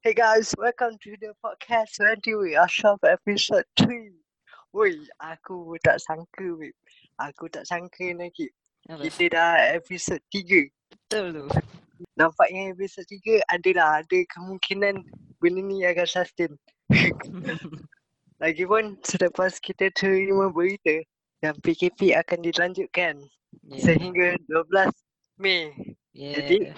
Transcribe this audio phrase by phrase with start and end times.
[0.00, 4.08] Hey guys, welcome to the podcast Randy Ashraf episode 3.
[4.72, 6.72] Woi, aku tak sangka weh.
[7.20, 8.48] Aku tak sangka lagi.
[8.88, 10.72] Kita dah episode 3.
[10.88, 11.44] Betul tu.
[12.16, 15.04] Nampaknya episode 3 adalah ada kemungkinan
[15.36, 16.56] benda ni akan sustain.
[18.40, 21.04] Lagipun selepas kita terima berita
[21.44, 23.20] yang PKP akan dilanjutkan
[23.68, 23.84] yeah.
[23.84, 24.64] sehingga 12
[25.36, 25.76] Mei.
[26.16, 26.40] yeah.
[26.40, 26.72] jadi-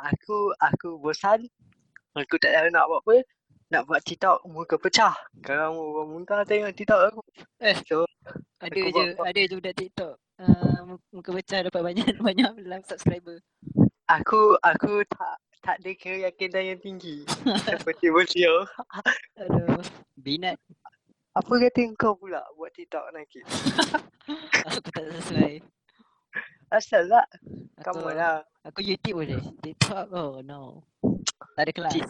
[0.00, 1.44] Aku aku bosan.
[2.18, 3.14] Aku tak tahu nak buat apa.
[3.70, 5.14] Nak buat TikTok muka pecah.
[5.38, 7.20] Sekarang orang muntah tengok TikTok aku.
[7.62, 7.78] Eh.
[7.86, 8.02] So
[8.58, 10.14] ada aku je buat- ada je budak TikTok.
[10.40, 13.38] Uh, muka pecah dapat banyak banyak live subscriber.
[14.10, 17.22] aku aku tak tak ada keyakinan yang tinggi.
[17.68, 18.66] Seperti beliau.
[19.38, 19.78] Aduh.
[20.18, 20.58] Binat.
[21.30, 23.38] Apa kata kau pula buat TikTok nanti?
[24.66, 25.62] Aku tak sesuai.
[26.70, 27.10] Asal.
[27.10, 28.46] Aku, Kamu lah.
[28.62, 29.42] aku YouTube boleh.
[29.58, 30.86] TikTok oh no.
[31.58, 31.94] Tak ada kelas.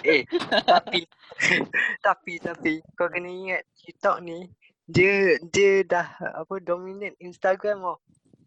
[0.00, 0.24] Eh,
[0.64, 1.04] tapi
[2.06, 4.48] tapi tapi kau kena ingat TikTok ni
[4.88, 6.08] dia dia dah
[6.40, 7.98] apa dominate Instagram tau.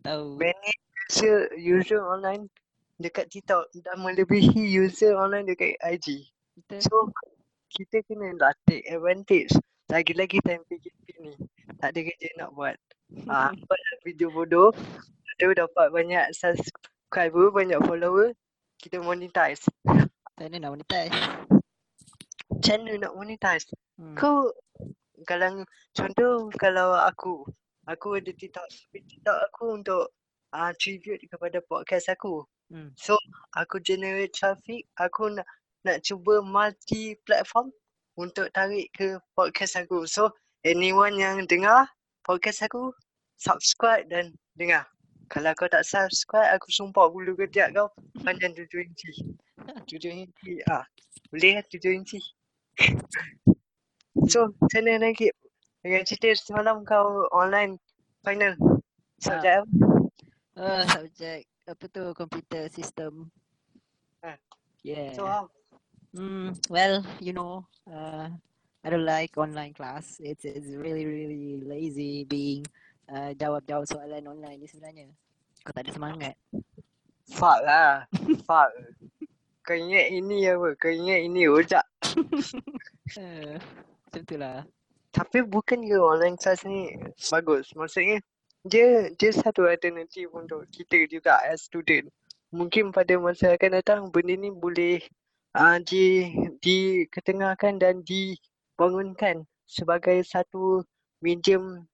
[0.02, 0.42] Tahu.
[0.42, 0.74] Many
[1.06, 2.50] user user online
[2.98, 6.26] dekat TikTok dah melebihi user online dekat IG.
[6.58, 6.82] Betul.
[6.82, 6.96] So
[7.70, 9.54] kita kena lah take advantage
[9.94, 11.34] lagi-lagi time PKP ni.
[11.78, 12.78] Tak ada kerja nak buat.
[13.30, 14.74] Ah, buat video bodoh.
[15.38, 18.34] Ada dapat banyak subscriber, banyak follower.
[18.82, 19.64] Kita monetize.
[20.34, 21.14] Tak ada nak monetize.
[22.62, 23.66] Channel nak monetize.
[23.98, 24.18] Hmm.
[24.18, 24.50] Kau
[25.24, 25.64] kalau
[25.96, 27.48] contoh kalau aku
[27.88, 30.04] aku ada TikTok TikTok aku untuk
[30.52, 32.44] uh, tribute kepada podcast aku.
[32.74, 32.92] Hmm.
[32.98, 33.16] So
[33.56, 35.48] aku generate traffic, aku nak
[35.84, 37.70] nak cuba multi platform
[38.18, 40.10] untuk tarik ke podcast aku.
[40.10, 40.34] So
[40.66, 41.88] anyone yang dengar
[42.24, 42.96] podcast aku
[43.38, 44.86] subscribe dan dengar.
[45.32, 47.90] Kalau kau tak subscribe aku sumpah bulu ketiak kau
[48.22, 49.12] panjang 7 inci.
[49.90, 50.86] 7 inci ah.
[51.34, 52.20] Boleh lah 7 inci.
[54.30, 55.30] so macam mana lagi
[55.86, 57.78] dengan cerita semalam kau online
[58.22, 58.56] final
[59.20, 59.68] subjek apa?
[60.54, 63.32] Uh, subjek apa tu computer system.
[64.22, 64.38] Ah.
[64.84, 65.16] Yeah.
[65.16, 65.48] So how?
[66.14, 68.30] Mm, well, you know, uh,
[68.84, 70.20] I don't like online class.
[70.22, 72.68] It's it's really really lazy being
[73.10, 75.08] uh, jawab-jawab soalan online ni sebenarnya.
[75.64, 76.36] Kau tak ada semangat.
[77.32, 78.04] Fuck lah.
[78.44, 78.70] Fuck.
[79.64, 80.76] Kau ingat ini apa?
[80.76, 81.88] Kau ingat ini ojak.
[83.16, 83.56] Uh,
[84.08, 84.68] macam tu lah.
[85.14, 86.92] Tapi bukan ke online class ni
[87.32, 87.72] bagus.
[87.78, 88.20] Maksudnya
[88.68, 92.12] dia dia satu alternatif untuk kita juga as student.
[92.54, 95.02] Mungkin pada masa akan datang benda ni boleh
[95.56, 100.86] uh, di diketengahkan dan dibangunkan sebagai satu
[101.24, 101.88] medium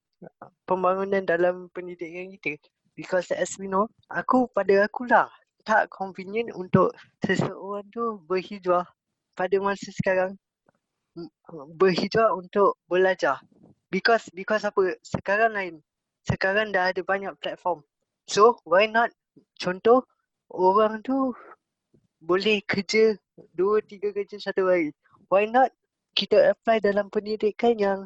[0.68, 2.59] pembangunan dalam pendidikan kita.
[2.96, 5.31] Because as we know, aku pada akulah
[5.63, 6.91] tak convenient untuk
[7.24, 8.84] seseorang tu berhijrah
[9.35, 10.35] pada masa sekarang
[11.80, 13.40] berhijrah untuk belajar.
[13.88, 15.00] Because because apa?
[15.02, 15.75] Sekarang lain.
[16.28, 17.81] Sekarang dah ada banyak platform.
[18.28, 19.09] So why not
[19.57, 20.06] contoh
[20.51, 21.34] orang tu
[22.19, 23.16] boleh kerja
[23.56, 24.91] dua tiga kerja satu hari.
[25.31, 25.72] Why not
[26.13, 28.00] kita apply dalam pendidikan yang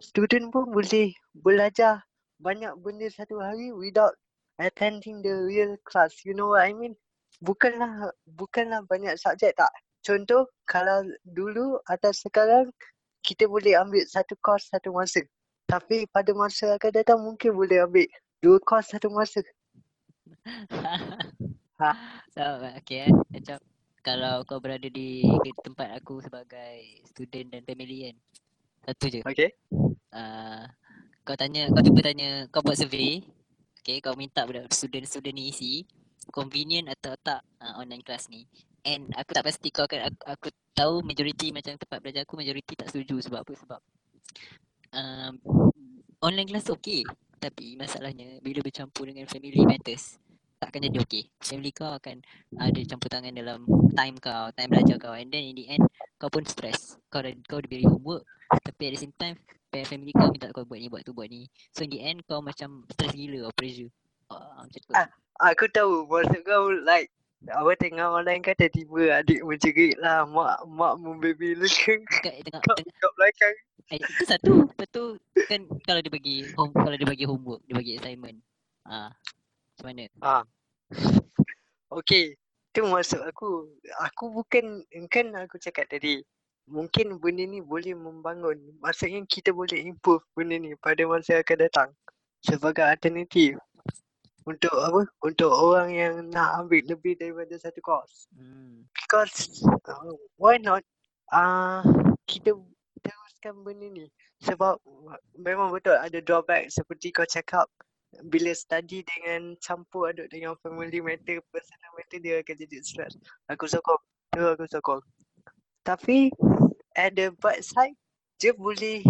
[0.00, 1.12] student pun boleh
[1.44, 2.02] belajar
[2.40, 4.16] banyak benda satu hari without
[4.56, 6.24] attending the real class.
[6.24, 6.96] You know what I mean?
[7.44, 9.72] Bukanlah bukanlah banyak subjek tak.
[10.00, 12.72] Contoh kalau dulu atau sekarang
[13.20, 15.20] kita boleh ambil satu course satu masa.
[15.68, 18.08] Tapi pada masa akan datang mungkin boleh ambil
[18.40, 19.44] dua course satu masa.
[21.80, 21.96] Ha.
[22.36, 22.44] so,
[22.76, 23.12] okay eh.
[23.32, 23.56] Macam
[24.04, 25.24] kalau kau berada di,
[25.64, 28.16] tempat aku sebagai student dan family kan.
[28.84, 29.20] Satu je.
[29.24, 29.56] Okay?
[30.10, 30.66] Uh,
[31.22, 33.22] kau tanya, kau cuba tanya, kau buat survey.
[33.80, 35.88] Okay, kau minta budak student-student ni isi
[36.30, 38.46] convenient atau tak uh, online class ni.
[38.86, 42.72] And aku tak pasti kau akan, aku, aku tahu majoriti macam tempat belajar aku majoriti
[42.78, 43.52] tak setuju sebab apa?
[43.52, 43.80] Sebab
[44.96, 45.32] um,
[46.24, 47.04] online class okay.
[47.40, 50.20] Tapi masalahnya bila bercampur dengan family matters
[50.60, 51.24] takkan jadi okay.
[51.40, 52.20] Family kau akan
[52.60, 53.64] ada campur tangan dalam
[53.96, 55.84] time kau, time belajar kau and then in the end
[56.20, 57.00] kau pun stress.
[57.08, 58.24] Kau dah kau diberi homework
[58.60, 59.36] tapi at the same time
[59.70, 61.46] pa- family kau minta kau buat ni buat tu buat ni.
[61.72, 63.88] So in the end kau macam stress gila or pressure.
[64.28, 64.92] Uh, macam tu.
[64.92, 65.08] Ah.
[65.40, 67.08] Aku tahu maksud kau like
[67.48, 72.76] apa tengah online kan tiba-tiba adik menjerit lah mak mak membaby lekeng Dekat tengah, kat,
[72.84, 73.56] tengah kat belakang.
[73.88, 74.52] eh, itu satu.
[74.68, 75.04] Lepas tu
[75.48, 78.36] kan kalau dia bagi home kalau dia bagi homework, dia bagi assignment.
[78.84, 79.08] Ah.
[79.80, 80.04] Macam mana?
[80.20, 80.44] Ah.
[81.88, 82.36] Okay.
[82.70, 83.66] Tu maksud aku.
[84.12, 86.20] Aku bukan kan aku cakap tadi.
[86.70, 88.56] Mungkin benda ni boleh membangun.
[88.78, 91.90] Maksudnya kita boleh improve benda ni pada masa akan datang.
[92.40, 93.58] Sebagai alternatif.
[94.48, 95.04] untuk apa?
[95.22, 98.30] Untuk orang yang nak ambil lebih daripada satu course.
[98.32, 98.86] Hmm.
[98.94, 100.86] Because uh, why not
[101.34, 101.84] uh,
[102.24, 102.56] kita
[103.04, 104.06] teruskan benda ni
[104.40, 104.80] sebab
[105.36, 107.68] memang betul ada drawback seperti kau cakap
[108.26, 113.14] bila study dengan campur aduk dengan family matter, personal matter dia akan jadi stress.
[113.46, 114.02] Aku sokong.
[114.34, 115.02] Tu aku sokong.
[115.84, 116.30] Tapi
[116.96, 117.96] at the bright side
[118.40, 119.04] dia boleh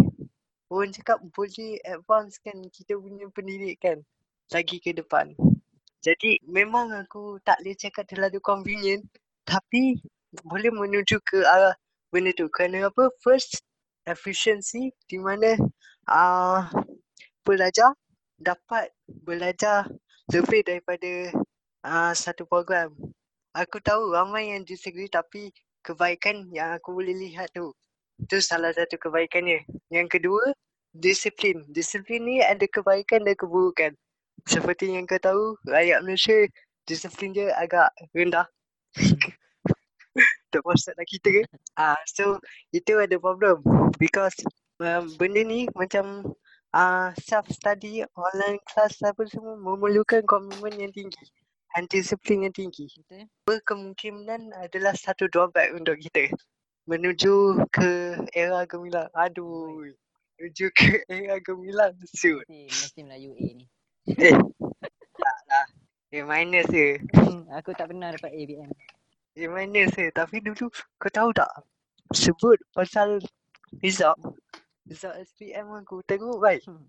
[0.71, 4.03] orang cakap boleh advance kan kita punya pendidikan
[4.51, 5.35] lagi ke depan.
[6.01, 9.03] Jadi memang aku tak boleh cakap terlalu convenient
[9.45, 9.99] tapi
[10.47, 11.75] boleh menuju ke arah
[12.09, 12.47] benda tu.
[12.47, 13.11] Kerana apa?
[13.19, 13.63] First,
[14.07, 15.59] efficiency di mana
[16.09, 16.65] uh,
[17.45, 17.93] pelajar
[18.41, 19.85] dapat belajar
[20.33, 21.35] lebih daripada
[21.85, 22.95] uh, satu program.
[23.51, 25.51] Aku tahu ramai yang disagree tapi
[25.81, 27.73] kebaikan yang aku boleh lihat tu.
[28.21, 29.65] Itu salah satu kebaikannya.
[29.89, 30.53] Yang kedua,
[30.93, 31.65] disiplin.
[31.69, 33.91] Disiplin ni ada kebaikan dan keburukan.
[34.45, 36.37] Seperti yang kau tahu, rakyat Malaysia
[36.85, 38.45] disiplin dia agak rendah.
[40.51, 41.43] tak pasal nak kita ke?
[41.79, 42.35] Ah, so
[42.75, 43.63] itu ada problem
[43.95, 44.35] because
[44.83, 46.35] um, benda ni macam
[46.75, 51.23] uh, self study online class apa semua memerlukan komitmen yang tinggi
[51.71, 52.91] dan disiplin yang tinggi.
[52.91, 53.27] Betul.
[53.47, 56.27] Berkemungkinan adalah satu drawback untuk kita
[56.89, 59.07] menuju ke era gemilang.
[59.15, 59.87] Aduh.
[60.35, 61.95] Menuju ke era gemilang.
[62.11, 62.43] Shoot.
[62.49, 63.65] Mesti, Melayu A ni.
[64.19, 64.35] Eh.
[65.15, 65.67] tak lah.
[66.11, 66.99] Eh minus je.
[67.55, 68.71] Aku tak pernah dapat ABM.
[69.39, 70.11] Eh minus je.
[70.11, 70.67] Tapi dulu
[70.99, 71.47] kau tahu tak?
[72.11, 73.23] Sebut pasal
[73.79, 74.19] result.
[74.91, 76.03] Result SPM aku.
[76.03, 76.67] Tengok baik.
[76.67, 76.83] Hmm.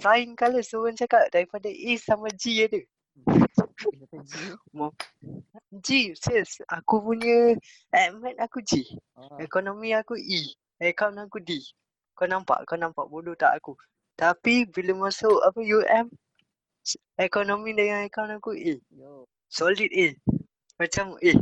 [0.00, 2.80] Flying colours orang cakap daripada A sama G ada.
[3.74, 4.32] Kata G.
[5.84, 6.62] G sis.
[6.70, 7.58] Aku punya
[7.90, 8.86] admin aku G.
[9.18, 9.38] Oh.
[9.42, 10.54] Ekonomi aku E.
[10.78, 11.58] Account aku D.
[12.14, 12.62] Kau nampak?
[12.66, 13.74] Kau nampak bodoh tak aku?
[14.14, 16.06] Tapi bila masuk apa UM
[17.18, 18.74] ekonomi dengan account aku A.
[18.94, 19.26] Yo.
[19.50, 20.08] Solid A.
[20.78, 21.38] Macam eh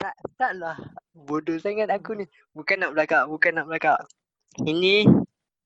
[0.00, 0.76] tak taklah
[1.16, 2.24] bodoh sangat aku ni.
[2.52, 4.00] Bukan nak belakang, bukan nak belakang.
[4.60, 5.08] Ini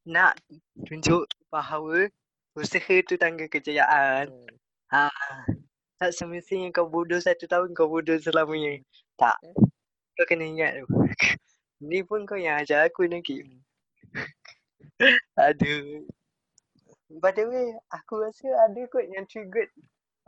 [0.09, 0.39] nak
[0.87, 2.07] tunjuk bahawa
[2.55, 4.31] usaha tu tangga kejayaan.
[4.31, 4.57] Betul.
[4.89, 5.13] Ha.
[5.99, 8.79] Tak semestinya kau bodoh satu tahun kau bodoh selamanya.
[9.19, 9.35] Tak.
[10.15, 10.87] Kau kena ingat tu.
[11.91, 13.43] Ni pun kau yang ajar aku lagi.
[15.47, 16.07] Aduh.
[17.19, 19.73] By the way, aku rasa ada kot yang triggered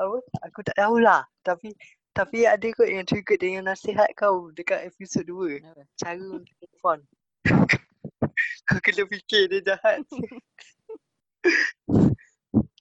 [0.00, 0.18] apa?
[0.48, 1.22] Aku tak tahulah.
[1.46, 1.70] Tapi
[2.16, 5.62] tapi ada kot yang triggered dengan nasihat kau dekat episod 2.
[5.62, 5.82] Kenapa?
[6.02, 7.00] Cara untuk move on.
[8.66, 10.02] kau kena fikir dia jahat.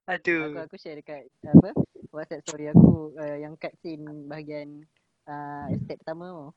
[0.09, 0.57] Aduh.
[0.57, 1.69] Aku aku share dekat apa?
[2.09, 4.85] WhatsApp story aku uh, yang cut scene bahagian
[5.29, 6.47] uh, step pertama tu.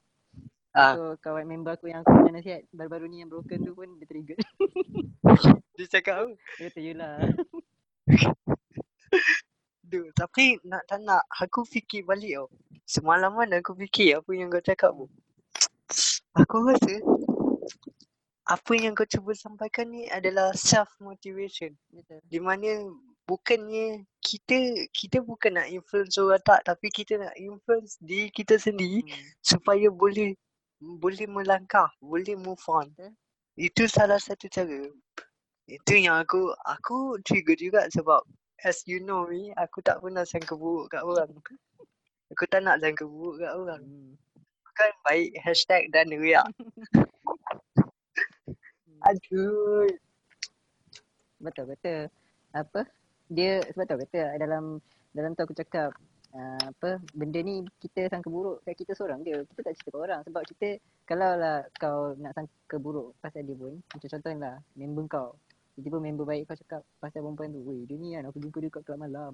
[0.72, 0.96] Ah.
[0.96, 4.08] So kawan member aku yang aku kena nasihat baru-baru ni yang broken tu pun dia
[4.08, 4.38] trigger.
[5.76, 6.32] Dia cakap apa?
[6.60, 7.16] Dia kata yelah.
[9.88, 12.48] Aduh, tapi nak tak nak aku fikir balik tau.
[12.88, 15.04] Semalaman aku fikir apa yang kau cakap tu.
[16.40, 16.96] Aku rasa
[18.48, 21.76] apa yang kau cuba sampaikan ni adalah self motivation.
[21.92, 22.24] Betul.
[22.24, 22.88] Di mana
[23.26, 29.02] bukannya kita kita bukan nak influence orang tak tapi kita nak influence diri kita sendiri
[29.02, 29.26] Hmm.
[29.42, 30.34] supaya boleh
[30.82, 32.90] boleh melangkah, boleh move on.
[32.98, 33.14] Betul.
[33.54, 34.90] Itu salah satu cara.
[35.70, 38.26] Itu yang aku aku trigger juga sebab
[38.66, 41.30] as you know me, aku tak pernah sangka buruk kat orang.
[42.34, 43.82] Aku tak nak sangka buruk kat orang.
[43.82, 44.14] Hmm.
[44.74, 46.46] Kan baik hashtag dan riak.
[49.06, 49.86] Aduh.
[51.42, 52.06] Betul betul.
[52.54, 52.86] Apa?
[53.32, 54.76] Dia sebab tu kata dalam
[55.16, 55.96] dalam tu aku cakap
[56.36, 59.40] uh, apa benda ni kita sangka buruk kat kita seorang dia.
[59.48, 60.68] Kita tak cerita kat orang sebab kita
[61.08, 65.28] kalau lah kau nak sangka buruk pasal dia pun macam contohnya lah member kau.
[65.72, 67.60] Tiba-tiba member baik kau cakap pasal perempuan tu.
[67.64, 69.32] Weh dia ni kan aku jumpa dia kat kelab malam.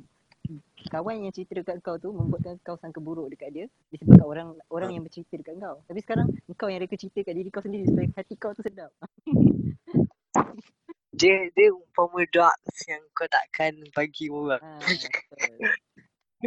[0.89, 4.91] Kawan yang cerita dekat kau tu membuatkan kau sangka buruk dekat dia disebabkan orang orang
[4.95, 5.83] yang bercerita dekat kau.
[5.91, 8.95] Tapi sekarang kau yang reka cerita kat diri kau sendiri supaya hati kau tu sedap.
[11.19, 14.63] Dia dia umpama drugs yang kau takkan bagi orang.
[14.63, 14.79] Ha.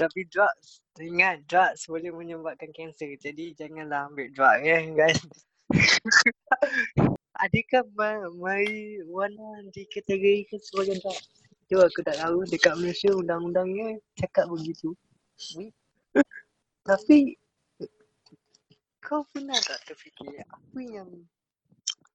[0.00, 3.12] Tapi drugs, ingat drugs boleh menyebabkan kanser.
[3.20, 5.20] Jadi janganlah ambil drugs ya guys.
[7.40, 11.44] Adakah ma- marijuana dikategorikan sebagai drugs?
[11.68, 14.96] Tu aku tak tahu dekat Malaysia undang-undangnya cakap begitu.
[15.54, 15.70] Wih,
[16.88, 17.36] Tapi
[19.04, 21.08] kau pernah tak terfikir apa yang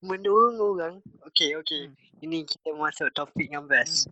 [0.05, 0.95] mendorong orang
[1.33, 2.23] Okay okay Hmm.
[2.23, 4.07] Ini kita masuk topik yang best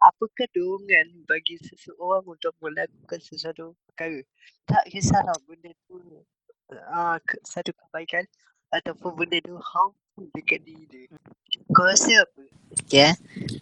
[0.00, 4.22] Apakah dorongan bagi seseorang untuk melakukan sesuatu perkara
[4.64, 5.98] Tak kisahlah benda tu
[6.72, 8.24] uh, Satu kebaikan
[8.70, 11.18] Ataupun benda tu harmful dekat diri dia
[11.74, 12.42] Kau rasa apa?
[12.86, 13.14] Okay eh.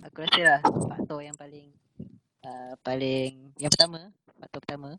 [0.05, 1.73] Aku rasa lah faktor yang paling
[2.45, 4.91] uh, paling yang pertama, faktor pertama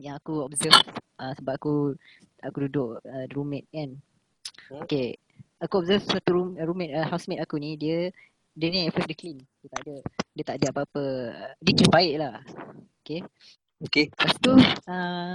[0.00, 0.80] yang aku observe
[1.20, 1.74] uh, sebab aku
[2.40, 3.90] aku duduk uh, roommate kan.
[4.72, 4.80] Hmm.
[4.88, 5.20] Okay,
[5.60, 8.08] aku observe satu room, roommate uh, housemate aku ni dia
[8.56, 9.38] dia ni at first dia clean.
[9.62, 9.94] Dia tak ada
[10.34, 11.04] dia tak ada apa-apa.
[11.60, 12.34] Dia kira baik lah.
[13.04, 13.20] Okay.
[13.86, 14.04] Okay.
[14.10, 14.52] Lepas tu
[14.88, 15.34] uh,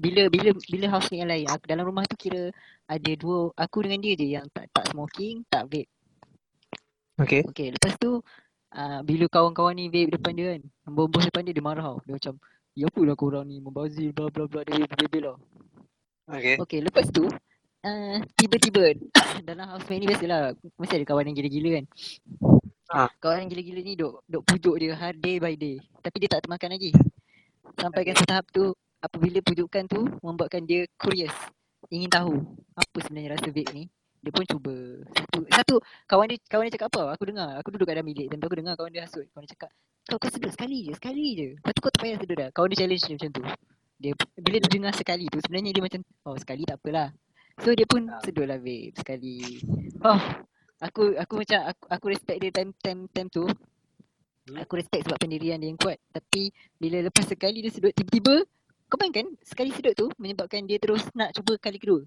[0.00, 2.48] bila bila bila housemate yang lain aku dalam rumah tu kira
[2.88, 5.88] ada dua aku dengan dia je yang tak tak smoking, tak vape.
[7.14, 7.46] Okay.
[7.46, 8.18] Okay, lepas tu
[8.74, 11.98] uh, bila kawan-kawan ni vape depan dia kan, bos depan dia dia marah tau.
[12.02, 12.34] Dia macam,
[12.74, 15.38] ya apalah korang ni membazir bla bla bla dia bebel lah.
[16.26, 16.56] Okay.
[16.58, 17.28] Okay, lepas tu
[17.84, 18.96] uh, tiba-tiba
[19.48, 21.84] dalam housemate ni biasalah mesti ada kawan yang gila-gila kan.
[22.90, 23.08] Ah.
[23.20, 25.76] Kawan yang gila-gila ni duk duk pujuk dia hari day by day.
[26.00, 26.92] Tapi dia tak termakan lagi.
[27.74, 28.22] Sampaikan Okay.
[28.22, 28.70] setahap tu
[29.02, 31.34] apabila pujukan tu membuatkan dia curious.
[31.92, 32.40] Ingin tahu
[32.76, 33.84] apa sebenarnya rasa vape ni.
[34.24, 34.74] Dia pun cuba.
[35.12, 35.74] Satu satu
[36.08, 37.02] kawan dia kawan dia cakap apa?
[37.18, 37.60] Aku dengar.
[37.60, 39.26] Aku duduk kat dalam bilik dan aku dengar kawan dia hasut.
[39.36, 39.70] Kawan dia cakap,
[40.08, 42.48] "Kau kau sedut sekali je, sekali je." Lepas tu kau tak payah sedut dah.
[42.56, 43.42] Kawan dia challenge dia macam tu.
[44.00, 47.12] Dia bila dia dengar sekali tu sebenarnya dia macam, "Oh, sekali tak apalah."
[47.62, 48.18] So dia pun Ah.
[48.24, 49.62] sedut lah vape sekali.
[50.02, 50.20] Oh,
[50.82, 53.46] aku aku macam aku, aku respect dia time time time tu.
[53.46, 54.56] Hmm.
[54.60, 55.96] Aku respect sebab pendirian dia yang kuat.
[56.10, 58.42] Tapi bila lepas sekali dia sedut tiba-tiba
[58.84, 62.02] kau bayangkan sekali sedut tu menyebabkan dia terus nak cuba kali kedua.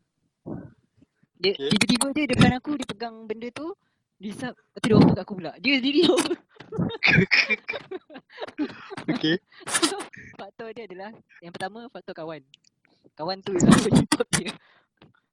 [1.37, 1.69] Dia Okay.
[1.73, 3.73] tiba-tiba dia depan aku dia pegang benda tu
[4.17, 5.53] dia sap lepas tu dia kat aku pula.
[5.61, 6.37] Dia sendiri offer.
[9.13, 9.35] okay.
[9.69, 9.97] So,
[10.41, 12.41] faktor dia adalah yang pertama faktor kawan.
[13.13, 14.51] Kawan tu yang menyebab dia.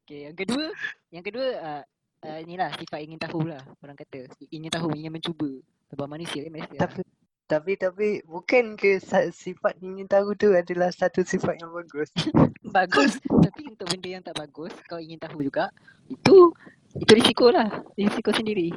[0.04, 0.64] Okay, yang kedua,
[1.08, 1.82] yang kedua uh,
[2.28, 4.28] uh, inilah sifat ingin tahu lah orang kata.
[4.52, 5.48] Ingin tahu, ingin mencuba.
[5.88, 6.74] Sebab manusia kan biasa.
[6.76, 7.00] Tapi
[7.44, 9.00] tapi tapi bukan ke
[9.32, 12.12] sifat ingin tahu tu adalah satu sifat yang bagus.
[12.76, 13.16] bagus.
[13.24, 15.72] Tapi untuk benda yang tak bagus, kau ingin tahu juga,
[16.12, 16.52] itu
[17.00, 17.68] itu risiko lah.
[17.96, 18.76] Risiko sendiri.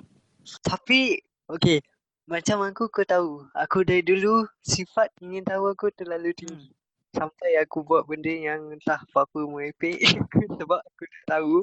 [0.63, 1.19] Tapi
[1.51, 1.83] okay.
[2.27, 6.67] Macam aku kau tahu, aku dari dulu sifat ingin tahu aku terlalu tinggi.
[6.67, 6.76] Hmm.
[7.17, 9.97] Sampai aku buat benda yang entah apa-apa merepek
[10.61, 11.55] sebab aku dah tahu.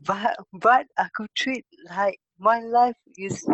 [0.00, 3.44] But, but aku treat like my life is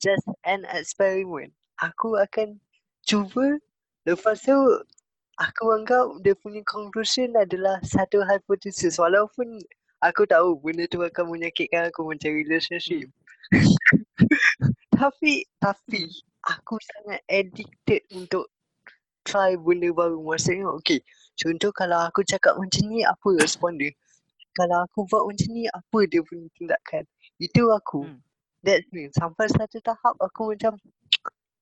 [0.00, 1.52] just an experiment.
[1.84, 2.56] Aku akan
[3.04, 3.60] cuba
[4.08, 4.56] lepas tu
[5.40, 9.60] aku anggap dia punya conclusion adalah satu hypothesis walaupun
[10.00, 13.08] aku tahu benda tu akan menyakitkan aku macam relationship.
[15.00, 16.08] tapi tapi
[16.48, 18.48] aku sangat addicted untuk
[19.24, 20.20] try benda baru.
[20.22, 21.00] Maksudnya okay,
[21.36, 23.92] contoh kalau aku cakap macam ni apa respon dia?
[24.56, 27.04] Kalau aku buat macam ni apa dia punya tindakan?
[27.38, 28.06] Itu aku.
[28.06, 28.20] Hmm.
[28.60, 29.08] That's me.
[29.16, 30.76] Sampai satu tahap aku macam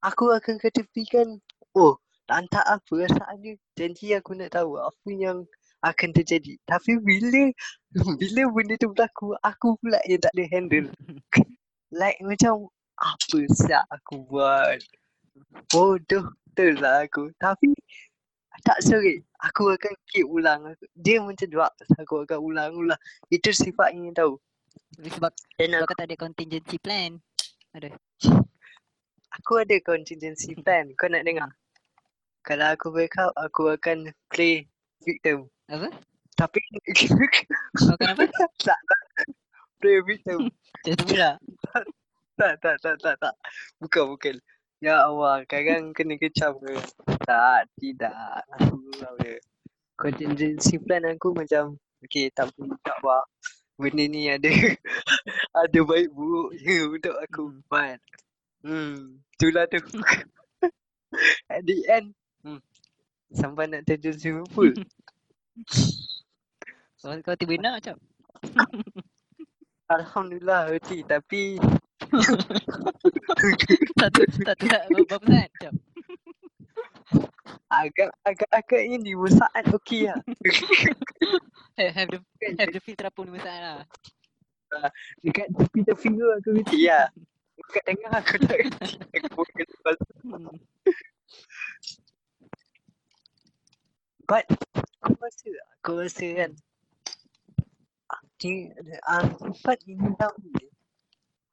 [0.02, 1.38] aku akan ketepikan
[1.78, 1.98] oh
[2.28, 3.54] tak apa perasaan dia.
[3.78, 5.48] Janji aku nak tahu apa yang
[5.80, 6.58] akan terjadi.
[6.66, 7.52] Tapi bila
[8.20, 10.88] bila benda tu berlaku, aku pula yang tak boleh handle.
[12.00, 14.82] like macam apa siap aku buat.
[15.70, 17.30] Bodoh betul lah aku.
[17.38, 17.70] Tapi
[18.66, 19.22] tak serik.
[19.46, 20.66] Aku akan keep ulang.
[20.66, 21.86] Aku- Dia macam drugs.
[22.02, 22.98] Aku akan ulang-ulang.
[23.30, 24.34] Itu sifat ingin tahu.
[24.98, 25.30] Sebab
[25.62, 27.22] Dan kau aku, kata ada contingency plan.
[27.78, 27.94] Ada.
[29.38, 30.90] aku ada contingency plan.
[30.98, 31.54] Kau nak dengar?
[32.42, 34.66] Kalau aku break up, aku akan play
[35.06, 35.46] victim.
[35.70, 35.94] Apa?
[36.34, 36.58] Tapi
[37.78, 38.22] Kau akan apa?
[38.66, 39.00] tak, tak.
[39.78, 40.50] Play victim.
[40.50, 41.30] Macam tu pula.
[42.34, 43.34] tak, tak, tak, tak, tak.
[43.78, 44.34] Bukan, bukan.
[44.78, 46.78] Ya Allah, kadang kena kecam ke?
[47.26, 48.14] Tak, tidak.
[48.62, 49.42] Aku tahu dia.
[49.98, 53.26] Contingency plan aku macam, okay, tak apa, tak apa.
[53.74, 54.46] Benda ni ada
[55.66, 57.50] ada baik buruk je untuk aku.
[57.50, 57.62] Hmm.
[57.66, 57.98] But,
[58.62, 59.82] hmm, itulah tu.
[61.50, 62.14] At the end,
[62.46, 62.62] hmm,
[63.34, 64.70] sampai nak terjun swimming pool.
[66.98, 67.96] Kau, kau tiba nak macam.
[69.86, 71.06] Alhamdulillah, reti.
[71.06, 71.62] Tapi,
[73.98, 75.74] Satu satu tak berapa saat macam.
[77.68, 80.18] agak agak agaknya lima saat okey lah.
[81.78, 82.18] Have, the
[82.58, 83.78] have the feel terapung lima saat lah.
[85.22, 87.10] Dekat tepi-tepi tu aku reti lah.
[87.58, 88.88] Dekat tengah aku tak reti.
[89.18, 89.42] Aku.
[90.26, 90.54] Hmm.
[94.28, 94.44] But
[95.02, 95.48] aku rasa
[95.80, 96.50] aku rasa kan
[98.38, 98.70] dia
[99.02, 100.70] ah, sifat ingin tahu ni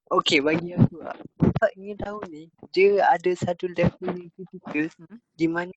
[0.06, 5.18] Okay bagi aku lah Sifat ingin tahu ni Dia ada satu level yang kritikal Hmm.
[5.34, 5.74] Di mana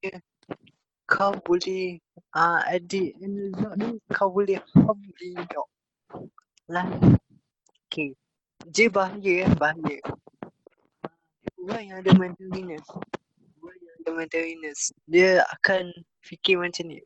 [1.08, 1.96] Kau boleh
[2.36, 4.60] ah At the end result ni Kau boleh
[5.16, 5.64] diri kau
[6.68, 6.84] Lah
[7.88, 8.12] Okay
[8.68, 9.96] Dia bahaya kan bahaya.
[11.56, 12.84] Orang yang ada mental illness
[13.64, 15.88] Orang yang ada mental illness Dia akan
[16.20, 17.00] fikir macam ni.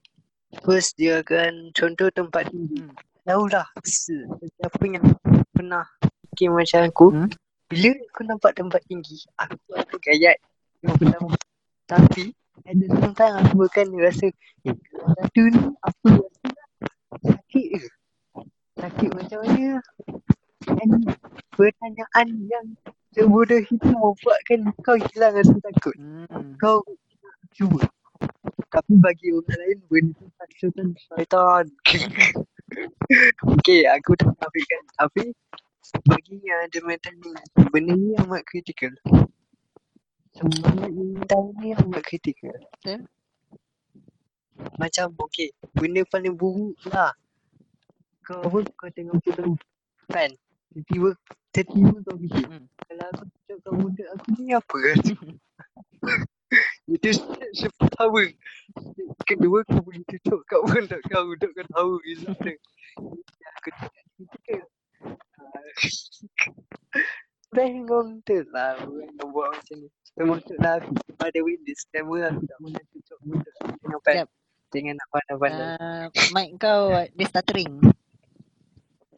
[0.66, 2.92] First dia akan contoh tempat tinggi Hmm.
[3.22, 4.26] Tahulah se-
[4.58, 5.06] Siapa yang
[5.54, 5.86] pernah
[6.32, 7.30] fikir macam aku Hmm.
[7.72, 10.36] Bila aku nampak tempat tinggi Aku akan gayat
[11.88, 12.32] Tapi
[12.68, 14.28] at the same time aku bukan rasa
[14.68, 16.46] eh satu ni apa rasa
[17.22, 17.88] sakit ke?
[18.76, 19.80] Sakit macam mana?
[20.78, 20.92] And
[21.52, 22.66] pertanyaan yang
[23.12, 25.96] sebodoh itu membuatkan kau hilang rasa takut.
[25.98, 26.54] Hmm.
[26.60, 26.80] Kau
[27.56, 27.88] cuba.
[28.72, 31.64] Tapi bagi orang lain benda tu faksutan syaitan.
[33.58, 34.82] okay, aku tak nafikan.
[34.96, 35.22] Tapi
[36.02, 38.92] bagi yang ada mental illness, benda ni amat kritikal.
[40.32, 42.56] Semangat mental ni amat kritikal.
[42.80, 43.04] Betul.
[44.80, 47.12] Macam okay, benda paling buruk lah.
[48.22, 49.58] Kau apa, kau tengok film
[50.08, 50.32] fan.
[50.72, 51.10] Tiba-tiba,
[51.52, 52.64] tiba-tiba kau fikir, Hmm.
[52.88, 55.14] kalau aku tunjuk kau budak aku ni apa rasa?
[56.92, 57.08] Itu
[57.52, 58.22] se- pertama.
[59.28, 62.56] Kedua, kau boleh tunjuk kat budak kau, budak kau tahu result dia.
[63.36, 64.62] Ya, Aku tak kritikal.
[67.52, 69.88] Kau betul lah yang buat macam ni.
[70.16, 70.90] Termasuklah aku.
[71.20, 74.14] Pada week disclaimer aku tak pernah tunjuk budak aku tengok fan.
[74.16, 74.28] Jap.
[74.72, 75.66] Jangan nak pandai-pandai.
[75.76, 76.82] Uh, mic kau
[77.12, 77.72] dia stuttering.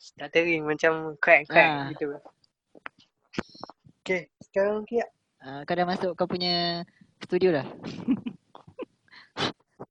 [0.03, 1.87] Stuttering macam crack-crack Ah.
[1.95, 2.05] gitu.
[4.03, 5.07] Okay, sekarang okay
[5.45, 6.89] Uh, kau dah masuk kau punya
[7.21, 7.69] studio dah?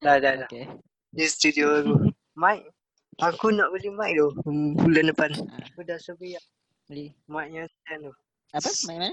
[0.01, 0.49] Dah, dah, dah.
[0.49, 0.65] Okay.
[1.13, 2.09] Ni studio aku.
[2.41, 2.65] mic.
[3.21, 5.29] Aku nak beli mic tu hmm, bulan depan.
[5.37, 5.61] Ah.
[5.69, 6.45] Aku dah survey lah.
[6.89, 7.13] Boleh.
[7.29, 8.13] mic yang stand tu.
[8.57, 8.69] Apa?
[8.89, 9.11] Mic mana?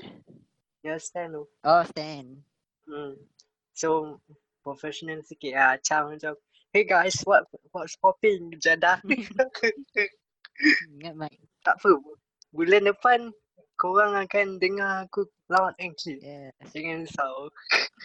[0.80, 1.44] Yang stand tu.
[1.68, 2.28] Oh, stand.
[2.88, 3.12] Hmm.
[3.76, 4.16] So,
[4.64, 5.76] professional sikit lah.
[5.76, 6.32] Macam macam,
[6.72, 7.44] hey guys, what
[7.76, 8.56] what's popping?
[8.56, 9.04] Jadah.
[10.96, 11.36] Ingat mic.
[11.60, 11.92] tak apa.
[12.56, 13.28] Bulan depan,
[13.76, 16.20] korang akan dengar aku loud and clear.
[16.24, 16.52] Yes.
[16.72, 17.52] Jangan risau.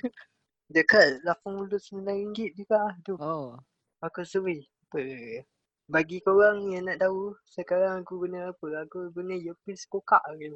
[0.76, 3.16] Dekat RM89 juga tu.
[3.16, 3.56] Oh.
[4.04, 4.60] Aku survey.
[4.92, 5.02] Apa?
[5.86, 8.90] Bagi korang yang nak tahu sekarang aku guna apa?
[8.90, 10.50] Aku guna earpiece kokak ni.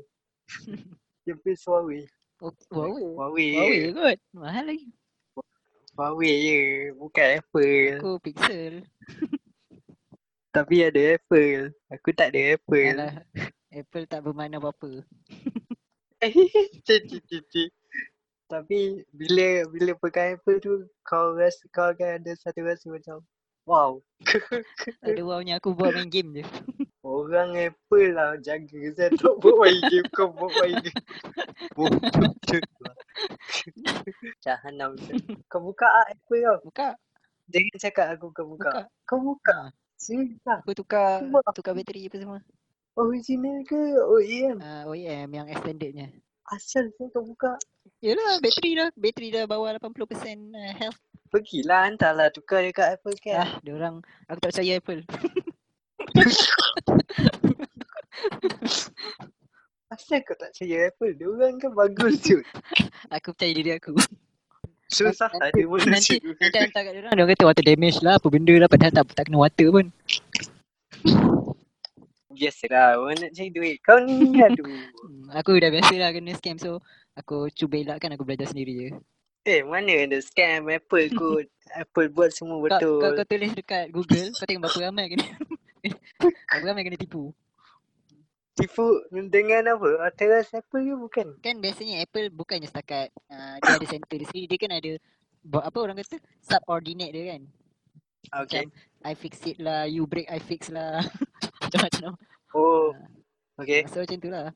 [1.29, 2.09] earpiece Huawei.
[2.41, 3.13] Oh, Huawei.
[3.13, 3.49] Huawei.
[3.53, 4.19] Huawei kot.
[4.33, 4.89] Mahal lagi.
[5.93, 6.59] Huawei je.
[6.97, 8.01] Bukan Apple.
[8.01, 8.81] Aku Pixel.
[10.55, 11.77] Tapi ada Apple.
[11.93, 12.89] Aku tak ada Apple.
[12.97, 13.21] Alah.
[13.69, 15.05] Apple tak bermakna apa-apa.
[18.49, 18.79] Tapi
[19.13, 23.21] bila bila pegang Apple tu kau rasa kau akan ada satu rasa macam
[23.69, 23.91] wow.
[25.05, 26.43] Ada wownya aku buat main game je.
[27.05, 31.03] Orang Apple lah jaga saya tak buat main game kau buat main game.
[31.77, 32.95] Bodoh je lah.
[34.41, 34.97] Jahanam.
[35.47, 36.57] Kau buka ah Apple kau.
[36.65, 36.89] Buka.
[37.49, 38.69] Jangan cakap aku kau buka.
[38.73, 38.81] Buka.
[39.05, 39.55] Kau buka.
[39.55, 39.71] Ha.
[39.99, 40.59] Serius lah.
[40.65, 41.39] Aku tukar Cuba.
[41.53, 42.39] tukar bateri apa semua.
[42.99, 44.57] Original ke OEM?
[44.59, 46.11] Uh, OEM yang extendednya.
[46.49, 47.55] Asal kau buka.
[48.03, 48.89] Yelah bateri dah.
[48.95, 50.99] Bateri dah bawah 80% uh, health.
[51.29, 53.37] Pergilah hantarlah tukar dekat Apple Care.
[53.37, 55.05] Ah, dia orang aku tak percaya Apple.
[59.93, 61.13] Asal kau tak percaya Apple?
[61.17, 62.41] Dia orang kan bagus je.
[63.13, 63.93] Aku percaya diri aku.
[64.89, 66.17] Susah nanti, ada manusia.
[66.17, 68.65] nanti, nanti hantar kat dia orang, dia orang kata water damage lah, apa benda lah
[68.65, 69.93] padahal tak, tak kena water pun.
[72.33, 73.77] Biasalah orang nak cari duit.
[73.85, 74.65] Kau ni aduh.
[75.37, 76.81] Aku dah biasa lah kena scam so
[77.13, 78.97] aku cuba elakkan aku belajar sendiri je.
[79.47, 81.47] Eh mana ada scam Apple kot.
[81.69, 82.97] Apple buat semua Kau, betul.
[82.97, 85.25] kau, kau tulis dekat Google, kau tengok berapa ramai kena
[86.49, 87.29] berapa ramai kena tipu.
[88.57, 90.09] Tipu dengan apa?
[90.09, 91.27] Atas Apple ke bukan?
[91.39, 94.91] Kan biasanya Apple bukannya setakat uh, dia ada center dia sendiri, dia kan ada
[95.45, 97.41] buat apa orang kata subordinate dia kan.
[98.43, 98.65] Okay.
[98.65, 98.65] Macam
[99.07, 100.99] I fix it lah, you break I fix lah.
[101.63, 102.11] Macam-macam.
[102.51, 102.91] Oh.
[103.61, 103.87] Okay.
[103.87, 104.51] So macam tu lah.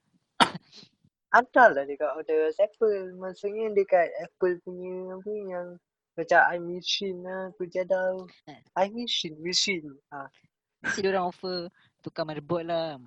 [1.34, 3.18] Ada lah dekat atas Apple.
[3.18, 5.68] Maksudnya dekat Apple punya apa yang
[6.14, 7.50] macam iMachine lah.
[7.50, 8.22] Aku jadah.
[8.46, 8.62] Eh.
[8.78, 9.34] iMachine.
[9.42, 9.98] Machine.
[10.14, 10.30] Ha.
[10.86, 11.74] Mesti orang offer
[12.06, 13.02] tukar motherboard lah.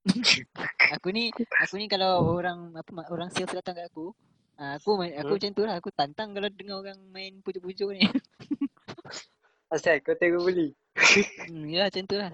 [0.96, 1.28] aku ni
[1.60, 4.16] aku ni kalau orang apa orang sales datang kat aku,
[4.56, 5.36] ah, aku aku Hmm.
[5.36, 8.02] macam tu lah, aku tantang kalau dengar orang main pujuk-pujuk ni.
[9.72, 10.74] Asal kau tengok beli.
[11.46, 12.32] hmm, ya macam tu lah.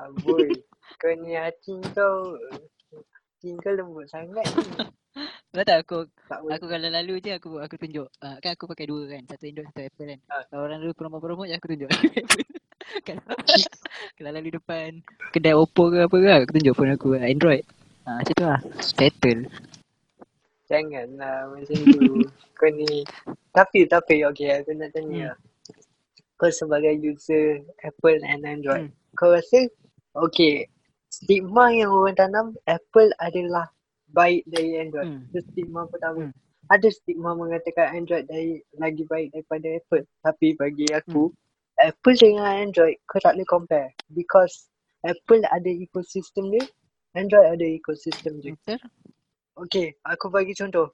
[0.00, 0.50] Amboi.
[0.98, 2.34] kau ni hati kau.
[3.36, 4.64] Hati kau lembut sangat ni.
[5.68, 9.08] Tak aku Tak aku kalau lalu je aku aku tunjuk uh, kan aku pakai dua
[9.12, 10.20] kan, satu Android satu Apple kan.
[10.32, 10.42] Ah.
[10.48, 11.88] Kalau orang lalu promo-promo je aku tunjuk
[13.08, 13.24] kalau,
[14.16, 15.04] kalau lalu depan
[15.36, 17.64] kedai Oppo ke apa ke aku tunjuk phone aku Android.
[18.08, 18.60] Ah macam tu lah.
[18.80, 19.52] Settle.
[20.72, 22.24] Janganlah macam tu.
[22.56, 23.04] kau ni.
[23.52, 25.36] Tapi, tapi okay aku nak tanya.
[25.36, 25.40] Hmm.
[26.40, 28.88] Kau sebagai user Apple and Android.
[28.88, 28.96] Hmm.
[29.12, 29.68] Kau rasa
[30.16, 30.72] okay.
[31.16, 33.72] Stigma yang orang tanam Apple adalah
[34.12, 35.08] baik dari Android.
[35.08, 35.24] Hmm.
[35.32, 36.28] Itu stigma pertama.
[36.28, 36.34] Hmm.
[36.68, 40.04] Ada stigma mengatakan Android dari, lagi baik daripada Apple.
[40.20, 41.88] Tapi bagi aku, Hmm.
[41.88, 43.88] Apple dengan Android kau tak boleh compare.
[44.12, 44.68] Because
[45.08, 46.64] Apple ada ekosistem dia,
[47.16, 48.52] Android ada ekosistem dia.
[48.52, 48.80] Betul?
[49.56, 50.92] Okay, aku bagi contoh.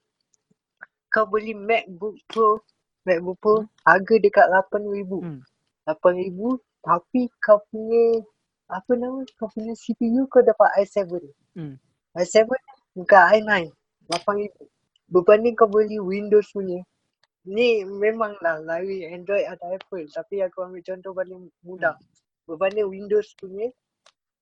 [1.13, 2.57] kau beli MacBook Pro,
[3.05, 5.21] MacBook Pro harga dekat 8000.
[5.21, 5.45] Hmm.
[5.85, 8.25] 8000 tapi kau punya
[8.73, 11.05] apa nama kau punya CPU kau dapat i7.
[11.53, 11.77] Hmm.
[12.17, 12.49] i7
[12.97, 13.69] bukan i9
[14.09, 15.13] 8000.
[15.13, 16.81] Berbanding kau beli Windows punya.
[17.45, 21.95] Ni memanglah lari Android atau Apple tapi aku ambil contoh paling mudah.
[22.49, 23.69] Berbanding Windows punya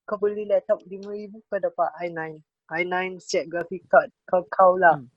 [0.07, 2.39] kau beli laptop 5000 kau dapat i9.
[2.71, 4.95] i9 set graphic card kau kau lah.
[4.95, 5.11] Hmm.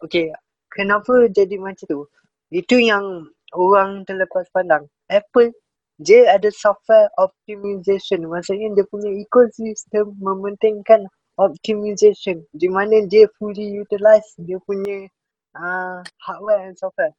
[0.00, 0.32] Okay,
[0.72, 2.00] kenapa jadi macam tu?
[2.48, 4.88] Itu yang orang terlepas pandang.
[5.08, 5.52] Apple
[6.02, 8.26] dia ada software optimization.
[8.26, 11.06] Maksudnya dia punya ecosystem mementingkan
[11.38, 12.42] optimization.
[12.54, 15.06] Di mana dia fully utilize dia punya
[15.54, 17.14] uh, hardware and software.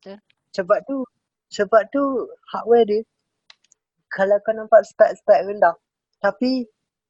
[0.51, 1.07] Sebab tu
[1.51, 2.03] sebab tu
[2.51, 3.01] hardware dia
[4.11, 5.75] kalau kau nampak spek-spek rendah
[6.23, 6.63] tapi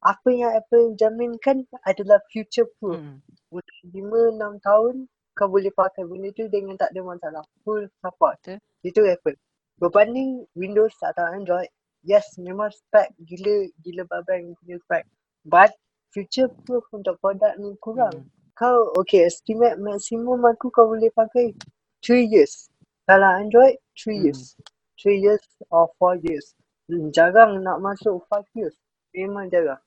[0.05, 3.01] apa yang Apple jaminkan adalah future proof.
[3.01, 3.21] Hmm.
[3.49, 4.95] Untuk 5 6 tahun
[5.35, 7.43] kau boleh pakai benda tu dengan tak ada masalah.
[7.65, 8.37] Full support.
[8.45, 8.59] Betul.
[8.85, 9.37] Itu Apple.
[9.75, 11.67] Berbanding Windows atau Android,
[12.07, 15.03] yes memang spek gila gila babang punya spek.
[15.43, 15.75] But
[16.15, 18.23] future proof untuk produk ni kurang.
[18.23, 18.29] Hmm.
[18.55, 21.51] Kau okay estimate maksimum aku kau boleh pakai
[21.99, 22.71] 3 years.
[23.03, 24.23] Kalau Android 3 Hmm.
[24.31, 24.55] years.
[24.95, 26.55] 3 years or 4 years.
[26.87, 28.79] Hmm, Jarang nak masuk 5 years.
[29.11, 29.79] Memang jarang.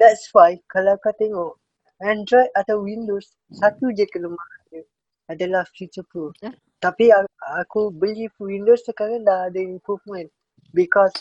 [0.00, 1.60] That's why kalau kau tengok
[2.00, 4.86] Android atau Windows satu je kelemahan dia
[5.28, 6.32] adalah future proof.
[6.40, 6.56] Betul.
[6.78, 7.10] Tapi
[7.58, 10.30] aku beli Windows sekarang dah ada improvement
[10.70, 11.12] because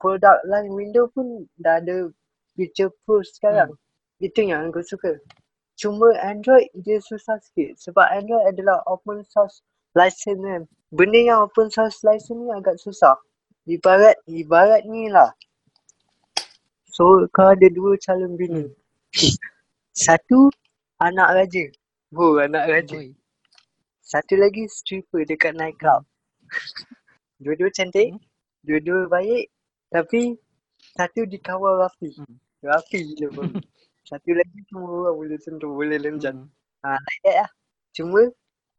[0.00, 2.08] produk lain Windows pun dah ada
[2.56, 3.76] future proof sekarang.
[4.24, 5.20] Itu yang aku suka.
[5.76, 9.64] Cuma Android dia susah sikit sebab Android adalah open source
[9.96, 10.62] license kan.
[10.92, 13.16] Benda yang open source license ni agak susah.
[13.68, 15.32] Ibarat ibarat ni lah.
[16.88, 18.64] So kau ada dua calon bini.
[20.04, 20.48] Satu
[21.00, 21.64] anak raja.
[22.16, 22.96] Oh anak raja.
[22.96, 23.19] Oi.
[24.10, 26.02] Satu lagi stripper dekat nightclub.
[27.42, 28.20] Dua-dua cantik, Hmm.
[28.66, 29.48] dua-dua baik
[29.94, 30.34] tapi
[30.98, 32.10] satu dikawal Rafi.
[32.18, 32.36] Hmm.
[32.66, 33.48] Rafi gila pun.
[34.10, 36.34] Satu lagi semua orang boleh sentuh, boleh lencat.
[36.34, 36.50] Hmm.
[36.82, 37.50] Ha, like that lah.
[37.94, 38.20] Cuma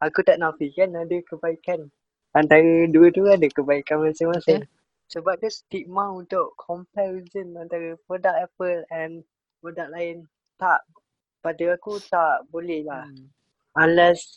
[0.04, 1.88] aku tak nafikan ada kebaikan.
[2.36, 4.68] Antara dua tu ada kebaikan masing-masing.
[5.08, 9.24] Sebab dia stigma untuk comparison antara produk Apple and
[9.64, 10.28] produk lain.
[10.60, 10.84] Tak.
[11.40, 13.08] Pada aku tak boleh lah.
[13.08, 13.32] Hmm.
[13.80, 14.36] Unless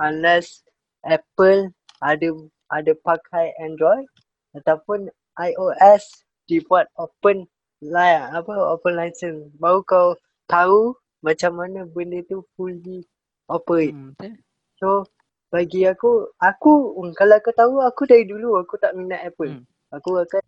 [0.00, 0.64] unless
[1.04, 1.70] Apple
[2.02, 2.28] ada
[2.72, 4.08] ada pakai Android
[4.56, 7.44] ataupun iOS dibuat open
[7.84, 10.08] lah apa open license baru kau
[10.48, 13.04] tahu macam mana benda tu fully
[13.48, 13.96] operate.
[13.96, 14.12] Hmm.
[14.16, 14.32] Betul.
[14.76, 14.88] So
[15.48, 19.60] bagi aku aku mm, kalau kau tahu aku dari dulu aku tak minat Apple.
[19.60, 19.64] Hmm.
[19.94, 20.44] Aku akan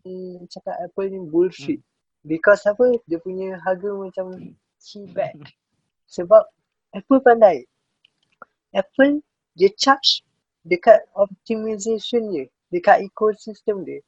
[0.50, 1.80] cakap Apple ni bullshit.
[2.26, 4.34] Because apa dia punya harga macam
[4.82, 5.38] cheapback.
[6.10, 6.42] Sebab
[6.90, 7.62] Apple pandai.
[8.74, 9.22] Apple
[9.56, 10.20] dia charge
[10.68, 14.04] dekat optimization dia, dekat ecosystem dia.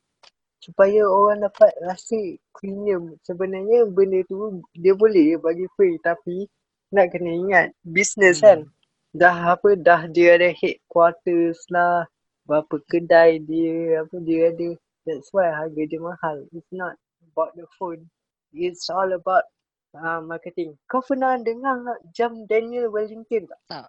[0.59, 2.19] Supaya orang dapat rasa
[2.53, 3.15] premium.
[3.25, 6.45] Sebenarnya benda tu dia boleh bagi free tapi
[6.93, 8.67] nak kena ingat business kan.
[8.67, 8.73] Hmm.
[9.17, 12.05] Dah apa dah dia ada headquarters lah.
[12.45, 14.71] Berapa kedai dia, apa dia ada.
[15.07, 16.45] That's why harga dia mahal.
[16.53, 16.99] It's not
[17.33, 18.05] about the phone.
[18.53, 19.49] It's all about
[19.97, 20.77] uh, marketing.
[20.91, 23.61] Kau pernah dengar tak jam Daniel Wellington tak?
[23.71, 23.89] Tak.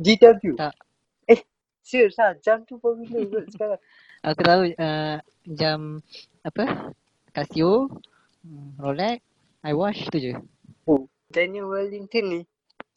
[0.00, 0.56] GW.
[0.56, 0.74] Tak.
[1.28, 1.40] Eh,
[1.84, 2.32] serius lah.
[2.40, 3.80] Jam tu popular kot sekarang.
[4.20, 5.16] Aku tahu uh,
[5.48, 6.00] jam
[6.44, 6.92] apa?
[7.30, 7.86] Casio,
[8.42, 9.22] hmm, Rolex,
[9.62, 10.34] iWatch tu je.
[10.90, 11.06] Oh.
[11.30, 12.40] Daniel Wellington ni,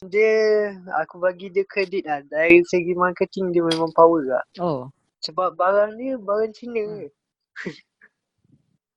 [0.10, 2.26] dia, aku bagi dia kredit lah.
[2.26, 4.46] Dari segi marketing dia memang power lah.
[4.58, 4.89] Oh.
[5.22, 6.98] Sebab barang dia barang Cina Hmm.
[6.98, 7.10] je.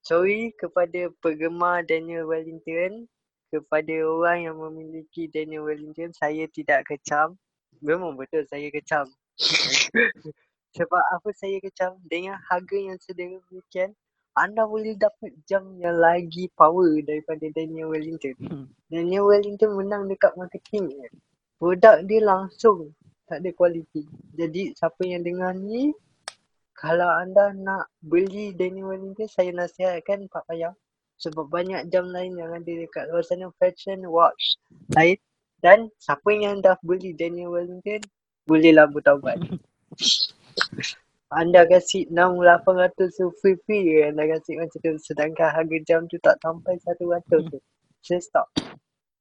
[0.08, 3.06] Sorry kepada penggemar Daniel Wellington.
[3.52, 7.38] Kepada orang yang memiliki Daniel Wellington, saya tidak kecam.
[7.82, 9.06] Memang betul saya kecam.
[10.76, 11.96] Sebab apa saya kecam?
[12.04, 13.96] Dengan harga yang sedemikian,
[14.36, 18.36] anda boleh dapat jam yang lagi power daripada Daniel Wellington.
[18.44, 18.68] Hmm.
[18.92, 21.08] Daniel Wellington menang dekat marketing je.
[21.56, 22.92] Produk dia langsung
[23.24, 24.04] tak ada kualiti.
[24.36, 25.96] Jadi siapa yang dengar ni
[26.76, 30.76] kalau anda nak beli Daniel Wellington saya nasihatkan tak payah.
[31.16, 34.60] Sebab banyak jam lain yang ada dekat luar sana fashion watch
[34.92, 35.16] lain.
[35.66, 37.98] Dan siapa yang dah beli Daniel Wellington
[38.46, 39.34] bolehlah bertaubat.
[41.34, 44.94] anda kasih 6-800 tu free-free je anda kasih macam tu.
[45.02, 47.58] Sedangkan harga jam tu tak sampai 100 tu.
[47.98, 48.46] Saya stop.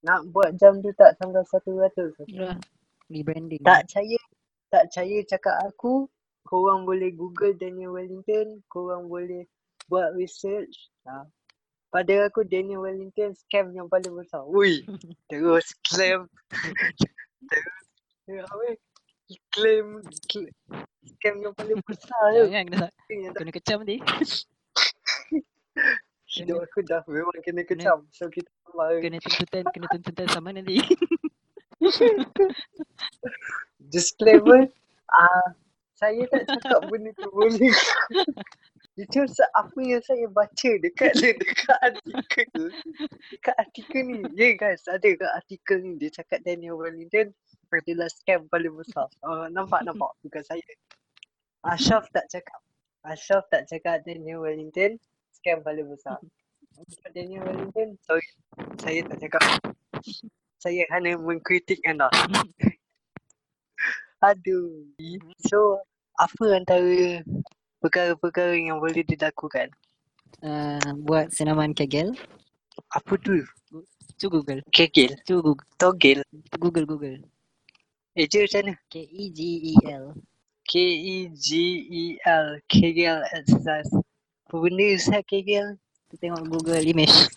[0.06, 2.06] Nak buat jam tu tak sampai 100 tu.
[3.10, 3.66] Rebranding.
[3.66, 4.20] Tak percaya,
[4.70, 6.06] tak percaya cakap aku,
[6.46, 9.50] korang boleh google Daniel Wellington, korang boleh
[9.90, 10.94] buat research.
[11.10, 11.26] Ha.
[11.96, 14.44] Pada aku Daniel Wellington scam yang paling besar.
[14.52, 14.84] Ui,
[15.32, 16.28] terus scam.
[18.28, 18.76] terus, apa?
[19.56, 20.52] Claim, claim
[21.08, 22.36] scam yang paling besar.
[22.36, 22.88] Jangan kena
[23.32, 24.04] kena kecam nanti.
[26.36, 28.00] hidup aku dah memang kena Kena- kecam.
[28.12, 29.00] So kita sabar.
[29.00, 30.84] Kena tuntutan kena tuntutan sama nanti.
[33.80, 34.68] Disclaimer,
[35.16, 35.48] ah
[35.96, 37.72] saya tak cakap benda tu boleh.
[38.96, 41.12] Itu se- apa yang saya baca dekat
[41.44, 42.72] dekat artikel.
[43.32, 44.20] Dekat artikel ni.
[44.32, 46.00] Ya yeah, guys, ada kat artikel ni.
[46.00, 47.36] Dia cakap Daniel Wellington
[47.76, 49.12] adalah scam paling besar.
[49.20, 50.16] Uh, nampak, nampak.
[50.24, 50.64] Bukan saya.
[51.68, 52.60] Ashraf tak cakap.
[53.04, 54.96] Ashraf tak cakap Daniel Wellington
[55.36, 56.16] scam paling besar.
[57.12, 58.28] Daniel Wellington, sorry.
[58.80, 59.44] Saya tak cakap.
[60.60, 62.08] Saya hanya mengkritik anda.
[64.26, 64.88] Aduh.
[65.46, 65.84] So,
[66.16, 67.22] apa antara
[67.86, 69.70] perkara-perkara yang boleh dilakukan?
[70.42, 72.18] Uh, buat senaman Kegel.
[72.90, 73.46] Apa tu?
[74.18, 74.66] Cu Google.
[74.74, 75.68] Kegel, Cu Google.
[75.78, 76.20] togel.
[76.58, 77.22] Google Google.
[78.18, 78.74] Eja macam mana?
[78.90, 80.18] K E G E L.
[80.66, 82.58] K-E-G-E-L.
[82.66, 83.94] Kegel exercise.
[84.50, 85.78] Apa benda Ustaz Kegel?
[86.10, 87.30] Kita tengok Google image.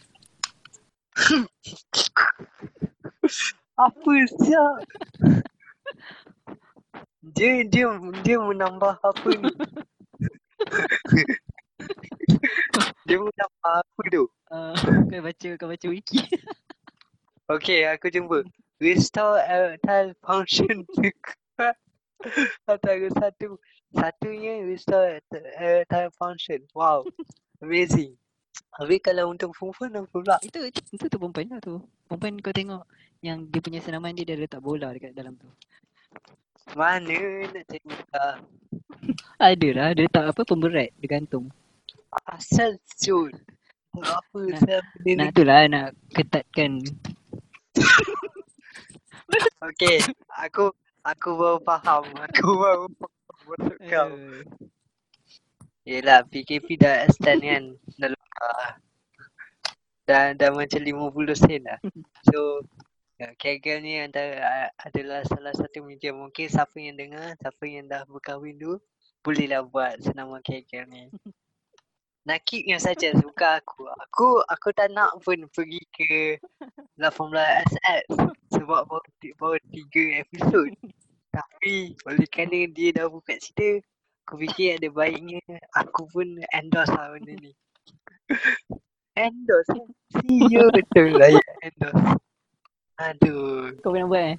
[3.76, 4.74] Apa siap?
[7.36, 7.92] Dia dia
[8.24, 9.52] dia menambah apa ni?
[13.08, 14.24] dia menambah apa tu?
[14.50, 14.74] Uh,
[15.10, 16.20] kau baca kau baca wiki.
[17.48, 18.44] Okay, aku jumpa.
[18.76, 20.84] Restore erectile function
[22.68, 23.56] antara satu.
[23.88, 25.24] Satunya restore
[25.56, 26.60] erectile function.
[26.76, 27.08] Wow.
[27.64, 28.20] Amazing.
[28.76, 30.36] Habis kalau untuk perempuan apa pula?
[30.44, 31.80] itu itu tu perempuan lah tu.
[32.04, 32.84] Perempuan kau tengok
[33.24, 35.48] yang dia punya senaman dia dia letak bola dekat dalam tu.
[36.76, 37.16] Mana
[37.52, 37.64] nak
[38.12, 38.36] tak?
[39.38, 41.48] Ada lah dia letak apa pemberat dia gantung.
[42.28, 43.32] Asal siul.
[43.98, 45.16] Apa Nak- saya ni?
[45.16, 46.82] Nak tu lah nak ketatkan.
[49.60, 50.00] Okay,
[50.40, 50.72] aku
[51.04, 52.08] aku baru faham.
[52.16, 54.12] Aku baru faham maksud kau.
[55.88, 57.64] Yelah, PKP dah extend kan.
[57.96, 58.68] Dah uh,
[60.04, 61.78] dah, dah macam 50 sen dah.
[62.28, 62.60] So,
[63.18, 68.06] ya, Kegel ni antara adalah salah satu media mungkin siapa yang dengar, siapa yang dah
[68.06, 68.78] berkahwin tu,
[69.26, 71.10] bolehlah buat senaman Kegel ni.
[72.28, 73.88] Nakiknya saja suka aku.
[73.88, 76.36] Aku aku tak nak pun pergi ke
[77.00, 78.04] 18SS
[78.52, 80.68] sebab baru, baru 3 episod.
[81.32, 83.80] Tapi oleh kerana dia dah buka cerita,
[84.28, 85.40] aku fikir ada baiknya
[85.72, 87.52] aku pun endorse lah benda ni.
[89.24, 89.88] endorse eh?
[90.20, 92.27] CEO betul lah ya endorse.
[92.98, 93.78] Aduh.
[93.78, 94.36] kau pernah buat eh?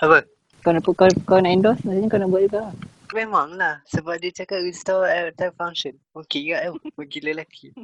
[0.00, 0.24] Apa?
[0.64, 2.60] Kau nak kau, kau nak endorse maksudnya kau nak buat juga.
[2.64, 2.72] lah.
[3.12, 5.94] Memang lah sebab dia cakap restore erectile function.
[6.16, 7.76] Okey ke tu bagi lelaki.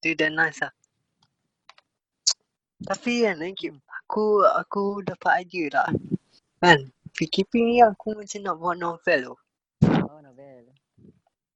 [0.00, 0.72] Tu dah nice lah.
[2.88, 5.90] Tapi kan lagi aku aku dapat idea lah.
[6.64, 9.36] Kan PKP ni aku macam nak buat novel tu.
[10.08, 10.72] Oh novel.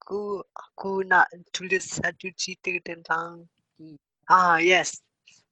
[0.04, 1.24] Aku aku nak
[1.56, 3.48] tulis satu cerita tentang
[3.80, 3.96] Hmm.
[4.28, 5.00] ah yes.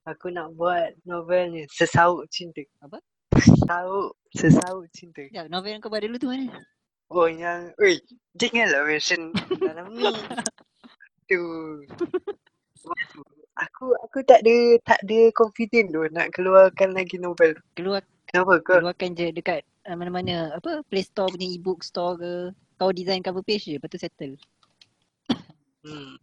[0.09, 2.65] Aku nak buat novel ni Sesauk Cinta.
[2.81, 2.97] Apa?
[3.37, 5.21] Sesauk Sesauk Cinta.
[5.29, 6.49] Ya, novel yang kau buat dulu tu mana?
[7.13, 8.01] Oh yang Oi
[8.33, 10.05] Janganlah mention dalam ni
[11.29, 11.41] Tu
[13.59, 17.53] Aku aku tak ada tak ada confident tu nak keluarkan lagi novel.
[17.77, 18.81] Keluar Kenapa kau?
[18.81, 22.33] keluarkan je dekat uh, mana-mana apa Play Store punya e-book store ke.
[22.81, 24.39] Kau design cover page je lepas tu settle.
[25.85, 26.17] Hmm.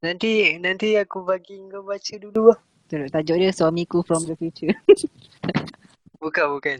[0.00, 2.58] Nanti nanti aku bagi kau baca dulu lah.
[2.88, 4.72] Tu tajuk dia suamiku from the future.
[6.20, 6.78] Bukan bukan.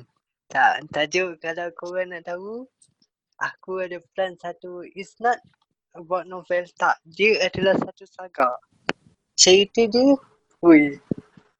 [0.48, 2.66] Tak tajuk kalau korang nak tahu
[3.40, 5.37] aku ada plan satu it's not
[5.96, 6.96] about novel tak.
[7.09, 8.56] Dia adalah satu saga.
[9.37, 10.16] Cerita dia
[10.61, 11.00] Ui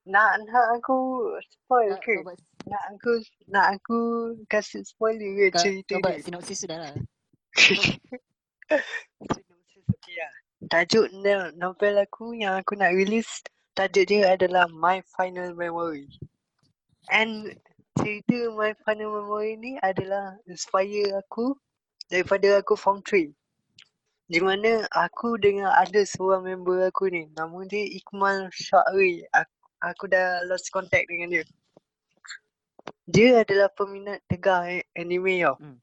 [0.05, 0.97] Nak nak aku
[1.45, 2.15] spoil Kau- ke?
[2.21, 3.13] Kau buat, Nak aku
[3.49, 3.99] nak aku
[4.45, 6.25] kasih spoiler ke kau, cerita kau buat dia?
[6.29, 6.93] sinopsis sudah lah.
[9.25, 10.33] Sinopsis okey lah.
[10.69, 13.41] Tajuk no- novel aku yang aku nak release
[13.73, 16.05] tajuk dia adalah My Final Memory.
[17.09, 17.57] And
[17.97, 21.57] cerita My Final Memory ni adalah inspire aku
[22.13, 23.33] daripada aku form 3.
[24.31, 29.27] Di mana aku dengan ada seorang member aku ni, nama dia Ikmal Syahri.
[29.35, 31.45] Aku, aku dah lost contact dengan dia.
[33.11, 35.59] Dia adalah peminat tegar anime tau.
[35.59, 35.79] Hmm.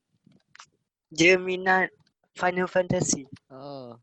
[1.12, 1.92] Dia minat
[2.40, 3.28] Final Fantasy.
[3.52, 4.00] Oh.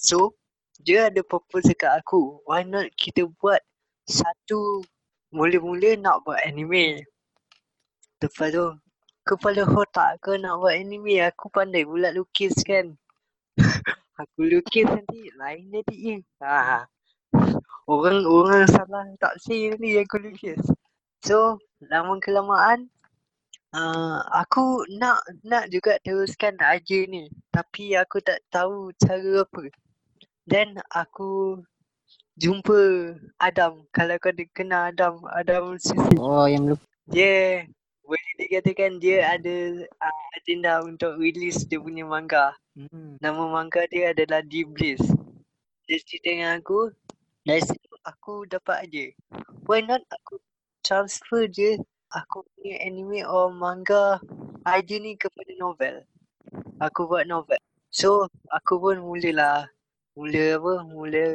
[0.00, 0.32] So,
[0.80, 2.40] dia ada propose dekat aku.
[2.48, 3.60] Why not kita buat
[4.08, 4.80] satu
[5.28, 7.04] mula-mula nak buat anime.
[8.24, 8.66] Lepas tu,
[9.28, 11.20] kepala otak ke nak buat anime.
[11.28, 12.96] Aku pandai pula lukis kan.
[14.20, 16.16] aku lukis nanti lain jadi je.
[16.40, 16.88] Ha.
[17.84, 20.64] Orang orang salah tak say nanti aku lukis.
[21.20, 22.88] So, lama kelamaan
[23.70, 29.70] Uh, aku nak nak juga teruskan idea ni tapi aku tak tahu cara apa.
[30.50, 31.62] Then aku
[32.34, 33.86] jumpa Adam.
[33.94, 36.18] Kalau kau ada kenal Adam, Adam Susi.
[36.18, 36.82] Oh yang lupa.
[37.06, 37.62] Dia
[38.02, 42.50] boleh dikatakan dia ada uh, agenda untuk release dia punya manga.
[42.74, 43.14] Hmm.
[43.22, 44.98] Nama manga dia adalah The Bliss.
[45.86, 46.90] Dia cerita dengan aku.
[47.46, 49.06] Dari situ aku dapat aja.
[49.70, 50.42] Why not aku
[50.82, 51.78] transfer je
[52.10, 54.18] aku punya anime or manga
[54.66, 56.02] idea ni kepada novel.
[56.82, 57.62] Aku buat novel.
[57.94, 59.70] So aku pun mulalah.
[60.20, 60.72] Mula apa?
[60.84, 61.26] Mula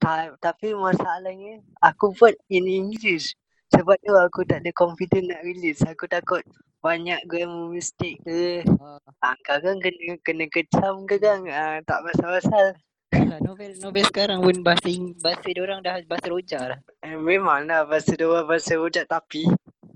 [0.00, 3.36] ta- tapi masalahnya aku buat in English.
[3.68, 5.84] Sebab tu aku tak ada confident nak release.
[5.84, 6.40] Aku takut
[6.80, 8.64] banyak grammar mistake ke.
[8.80, 12.72] Oh, Ah, kadang kena kena kecam kadang ah, tak pasal-pasal.
[13.12, 14.88] lah novel novel sekarang pun bahasa
[15.20, 16.78] bahasa dia orang dah bahasa rojak lah.
[17.04, 19.44] Eh, memanglah bahasa dua bahasa rojak tapi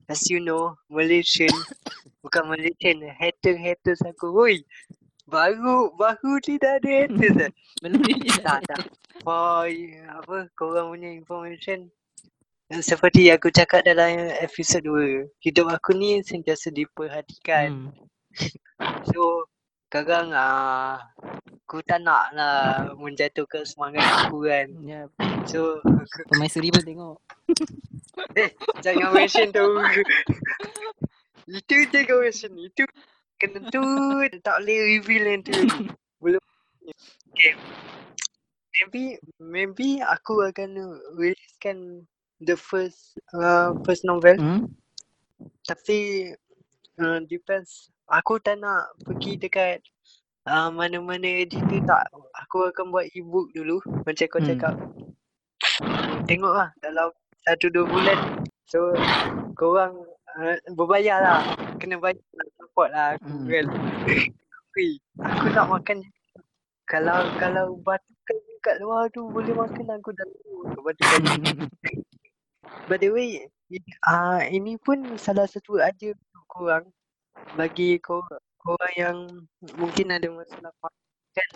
[0.06, 1.48] as you know Malaysian
[2.22, 4.30] bukan Malaysian hater-haters aku.
[4.30, 4.60] Woi.
[5.26, 7.52] Baru baru ni dah ada haters eh.
[7.82, 8.82] Belum release tak tak.
[9.26, 9.66] For
[10.06, 11.90] apa korang punya information
[12.70, 17.94] seperti aku cakap dalam episod 2 hidup aku ni sentiasa diperhatikan
[18.36, 18.52] Hmm.
[19.08, 19.48] So
[19.88, 21.00] kadang ah
[21.66, 24.66] aku tak nak lah menjatuhkan semangat aku kan.
[24.84, 25.08] Ya,
[25.48, 25.80] So
[26.28, 27.18] permaisuri pun tengok.
[28.42, 28.50] eh
[28.84, 29.64] jangan mention tu.
[31.48, 32.52] Itu je kau mention.
[32.60, 32.84] Itu
[33.36, 33.82] kena tu
[34.40, 35.52] tak boleh reveal yang tu.
[36.22, 36.42] Belum.
[37.32, 37.52] Okay.
[38.76, 39.04] Maybe
[39.40, 40.76] maybe aku akan
[41.16, 42.04] releasekan
[42.44, 44.68] the first uh, first novel Hmm.
[45.64, 46.32] tapi
[47.00, 49.80] uh, depends aku tak nak pergi dekat
[50.44, 52.04] uh, mana-mana editor tak
[52.36, 54.48] aku akan buat ebook dulu macam kau Hmm.
[54.52, 54.74] cakap
[56.28, 57.08] tengok lah dalam
[57.48, 58.18] satu dua bulan
[58.68, 58.92] so
[59.56, 59.96] korang
[60.36, 61.40] uh, berbayar lah
[61.80, 63.48] kena bayar lah support lah aku Hmm.
[63.48, 63.64] kan
[64.76, 66.04] Ui, aku nak makan
[66.84, 71.20] kalau kalau batukan kat luar tu boleh makan aku dah tahu batukan
[72.92, 73.48] By the way,
[74.04, 76.12] ah ini pun salah satu aja
[76.52, 76.84] korang
[77.56, 79.16] bagi korang, korang yang
[79.80, 81.00] mungkin ada masalah faham
[81.32, 81.48] kan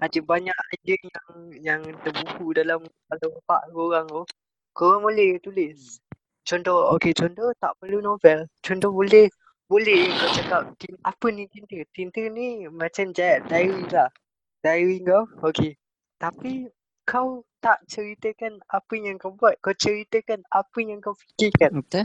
[0.00, 1.28] ada banyak idea yang
[1.60, 4.24] yang terbuku dalam kepala otak korang tu.
[4.72, 6.00] Korang boleh tulis.
[6.48, 8.48] Contoh, okey contoh tak perlu novel.
[8.64, 9.28] Contoh boleh
[9.72, 11.80] boleh kau cakap "Tin- apa ni tinta?
[11.96, 14.12] Tinta ni macam jet, diary lah.
[14.60, 15.80] Diary kau, okey.
[16.20, 16.68] Tapi
[17.08, 19.56] kau tak ceritakan apa yang kau buat.
[19.64, 21.80] Kau ceritakan apa yang kau fikirkan.
[21.80, 22.04] Betul?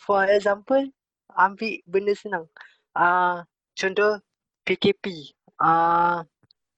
[0.00, 0.88] For example,
[1.36, 2.48] ambil benda senang.
[2.96, 3.34] Ah, uh,
[3.76, 4.16] contoh
[4.64, 5.36] PKP.
[5.60, 6.16] Ah, uh,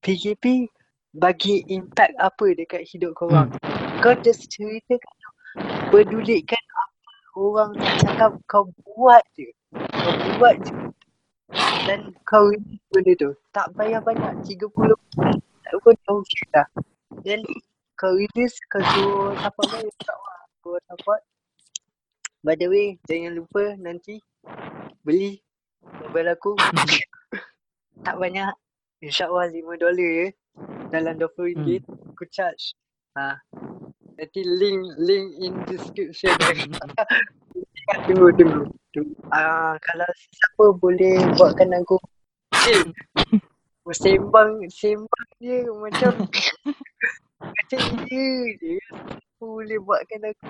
[0.02, 0.66] PKP
[1.14, 3.54] bagi impact apa dekat hidup korang.
[4.02, 5.14] Kau just ceritakan
[5.94, 7.70] pedulikan apa orang
[8.02, 9.46] cakap kau buat je.
[10.02, 10.74] Kau buat je.
[11.86, 13.30] Dan kau release benda tu.
[13.54, 14.42] Tak bayar banyak.
[14.42, 14.70] 30
[15.62, 16.66] tak pun okay dah.
[17.22, 17.40] Then
[17.94, 20.38] kau release kau suruh support main insyaAllah.
[20.60, 21.22] Suruh support.
[22.42, 24.18] By the way, jangan lupa nanti
[25.06, 25.38] beli
[26.02, 26.58] novel aku.
[28.06, 28.52] tak banyak.
[29.00, 30.28] InsyaAllah 5 dolar je.
[30.92, 32.74] Dalam RM20 ringgit aku charge.
[33.16, 33.38] Ha.
[34.18, 36.34] Nanti link link in description.
[38.06, 38.62] tunggu tunggu.
[39.32, 41.96] Ah kalau siapa boleh buatkan aku
[43.88, 46.12] sembang sembang dia macam
[47.40, 48.28] macam dia
[48.60, 48.76] je.
[48.76, 50.44] Siapa boleh buatkan aku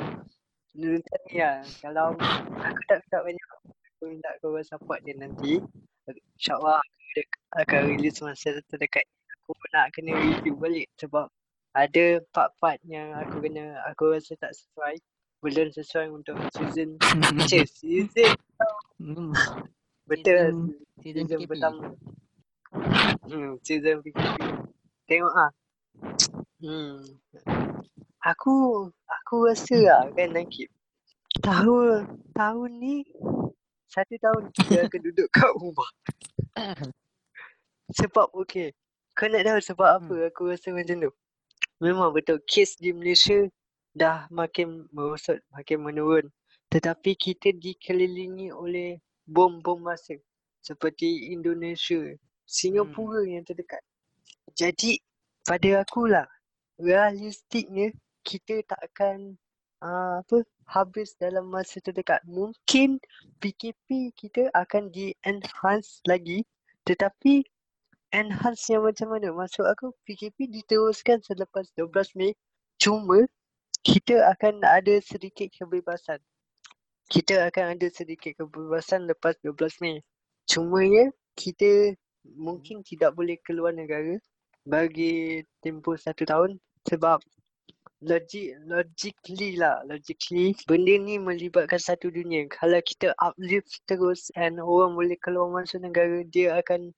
[0.74, 1.62] Macam ni lah.
[1.86, 2.18] Kalau
[2.66, 5.62] aku tak minta banyak aku minta kau support dia nanti.
[6.10, 7.22] InsyaAllah aku
[7.62, 9.06] akan release masa terdekat.
[9.38, 11.30] Aku nak kena review balik sebab
[11.78, 14.98] ada part-part yang aku kena aku rasa tak sesuai.
[15.42, 16.96] Belum sesuai untuk season
[17.50, 18.30] Cik, season
[19.02, 19.34] Hmm.
[20.06, 20.70] betul
[21.02, 21.50] Season season PKP.
[21.50, 21.82] pertama.
[23.26, 24.38] Hmm, season PKP.
[25.10, 25.50] Tengok ah.
[26.62, 27.02] Hmm.
[28.22, 28.54] Aku
[28.86, 30.70] aku rasa lah kan Nakib.
[31.42, 33.02] Tahun tahun ni
[33.90, 35.90] satu tahun kita akan duduk kat rumah.
[37.98, 38.70] Sebab okey.
[39.12, 41.12] Kau nak tahu sebab apa aku rasa macam tu?
[41.82, 43.44] Memang betul kes di Malaysia
[43.92, 46.26] dah makin merosot, makin menurun.
[46.72, 48.96] Tetapi kita dikelilingi oleh
[49.28, 50.16] bom-bom masa
[50.64, 52.00] seperti Indonesia,
[52.48, 53.82] Singapura yang terdekat.
[54.56, 54.96] Jadi
[55.44, 56.28] pada akulah
[56.80, 59.36] realistiknya kita tak akan
[59.82, 62.22] uh, apa habis dalam masa terdekat.
[62.24, 63.02] Mungkin
[63.42, 66.46] PKP kita akan di-enhance lagi
[66.88, 67.46] tetapi
[68.14, 69.30] enhance yang macam mana?
[69.32, 72.32] Maksud aku PKP diteruskan selepas 12 Mei
[72.78, 73.24] cuma
[73.82, 76.18] kita akan ada sedikit kebebasan.
[77.12, 80.00] kita akan ada sedikit kebebasan lepas 12 Mei.
[80.48, 81.92] Cumanya kita
[82.24, 84.16] mungkin tidak boleh keluar negara
[84.64, 86.56] bagi tempoh satu tahun
[86.86, 87.18] sebab
[88.02, 94.98] logik logically lah logically benda ni melibatkan satu dunia kalau kita uplift terus and orang
[94.98, 96.90] boleh keluar masuk negara dia akan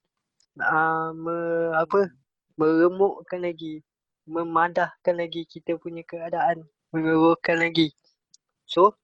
[0.61, 1.37] uh, me,
[1.77, 2.09] apa
[2.57, 3.85] meremukkan lagi
[4.25, 6.65] memadahkan lagi kita punya keadaan
[6.95, 7.91] mengeruhkan lagi
[8.71, 8.95] so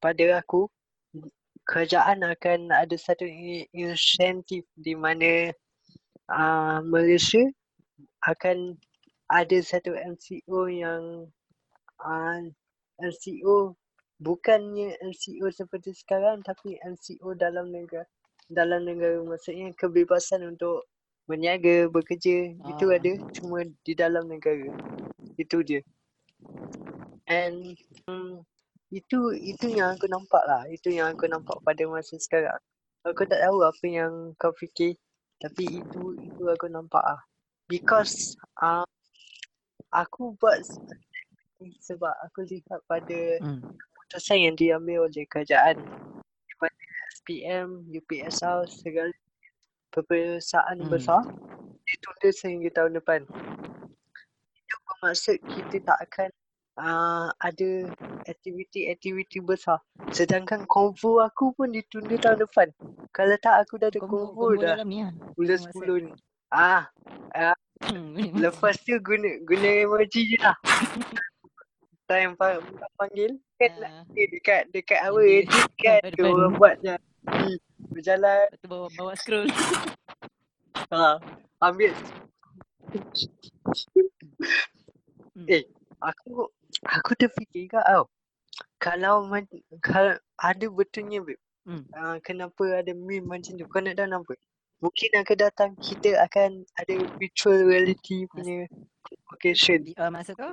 [0.00, 0.72] pada aku
[1.68, 3.28] kerajaan akan ada satu
[3.76, 5.52] insentif di mana
[6.32, 7.44] uh, Malaysia
[8.24, 8.80] akan
[9.28, 11.28] ada satu MCO yang
[12.00, 12.40] uh,
[12.96, 13.76] MCO
[14.24, 18.08] bukannya MCO seperti sekarang tapi MCO dalam negara
[18.48, 20.88] dalam negara maksudnya kebebasan untuk
[21.28, 22.72] berniaga, bekerja oh.
[22.72, 24.72] itu ada cuma di dalam negara.
[25.36, 25.84] Itu dia.
[27.28, 27.76] And
[28.08, 28.42] um,
[28.88, 30.64] itu itu yang aku nampak lah.
[30.72, 32.56] Itu yang aku nampak pada masa sekarang.
[33.04, 34.96] Aku tak tahu apa yang kau fikir
[35.38, 37.20] tapi itu itu aku nampak lah.
[37.68, 38.88] Because uh,
[39.92, 40.64] aku buat
[41.84, 43.60] sebab aku lihat pada hmm.
[43.60, 45.78] keputusan yang diambil oleh kerajaan
[47.18, 49.12] SPM, UPSR segala
[49.92, 50.88] perusahaan hmm.
[50.88, 51.28] besar
[51.84, 53.20] ditunda sehingga tahun depan.
[54.54, 56.30] Itu bermaksud kita tak akan
[56.78, 57.70] uh, ada
[58.24, 59.82] aktiviti-aktiviti besar.
[60.14, 62.68] Sedangkan konvo aku pun ditunda tahun depan.
[63.10, 64.78] Kalau tak aku dah ada konvo dah.
[64.80, 65.12] Lah.
[65.34, 66.12] Bulan 10 ni.
[66.48, 66.88] Ah,
[67.36, 67.52] uh,
[67.86, 68.18] Hmm.
[68.34, 70.56] Lepas tu guna guna emoji je lah.
[72.10, 72.58] Time pang,
[72.96, 76.96] panggil kan uh, dekat dekat apa edit kan tu orang buat je.
[77.92, 78.48] Berjalan.
[78.58, 79.46] Tu bawa bawa scroll.
[80.90, 81.20] ha,
[81.68, 81.92] ambil.
[85.36, 85.46] Hmm.
[85.46, 85.68] Eh,
[86.02, 86.50] aku
[86.86, 88.06] aku terfikir kat tau.
[88.78, 89.26] Kalau
[89.82, 91.40] kalau ada betulnya babe.
[91.68, 91.84] Hmm.
[91.92, 93.66] Uh, kenapa ada meme macam tu?
[93.68, 94.34] Kau nak tahu kenapa?
[94.78, 98.66] mungkin akan datang kita akan ada virtual reality punya
[99.34, 99.82] location.
[99.82, 100.48] VR masa tu?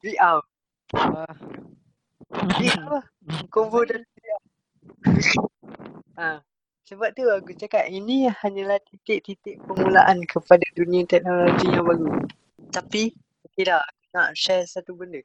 [0.00, 0.40] VR.
[0.96, 1.34] Uh.
[2.56, 3.04] VR.
[3.52, 4.42] Combo dan VR.
[6.16, 6.40] ha.
[6.88, 12.26] Sebab tu aku cakap ini hanyalah titik-titik permulaan kepada dunia teknologi yang baru.
[12.74, 13.14] Tapi
[13.54, 15.22] tidak nak share satu benda.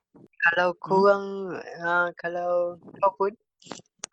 [0.50, 1.82] Kalau korang, hmm.
[1.82, 3.32] uh, kalau kau pun,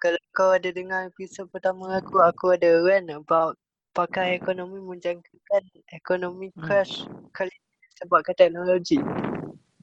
[0.00, 3.60] kalau kau ada dengar episod pertama aku, aku ada rant about
[3.92, 5.62] pakar ekonomi menjangkakan
[5.92, 6.62] ekonomi hmm.
[6.64, 7.28] crash hmm.
[7.36, 7.52] kali
[8.00, 8.98] sebabkan teknologi.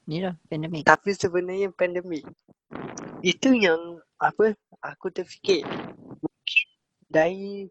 [0.09, 0.89] Ni lah pandemik.
[0.89, 2.25] Tapi sebenarnya pandemik.
[3.21, 5.61] Itu yang apa aku terfikir.
[6.19, 6.67] Mungkin
[7.13, 7.69] dari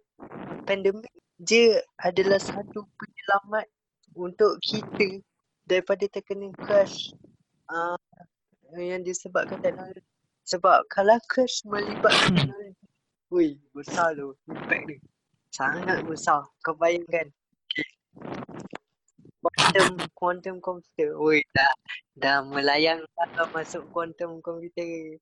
[0.63, 1.11] pandemik
[1.43, 3.67] je adalah satu penyelamat
[4.15, 5.19] untuk kita
[5.69, 7.13] daripada terkena crash
[7.69, 8.01] uh,
[8.75, 10.01] yang disebabkan teknologi.
[10.49, 12.85] Sebab kalau crash melibatkan teknologi,
[13.29, 14.99] wih besar tu impact dia
[15.53, 16.47] sangat besar.
[16.63, 17.29] Kau bayangkan.
[19.39, 21.15] Quantum, quantum computer.
[21.19, 21.75] Oi, dah,
[22.19, 25.19] dah melayang dah masuk quantum computer.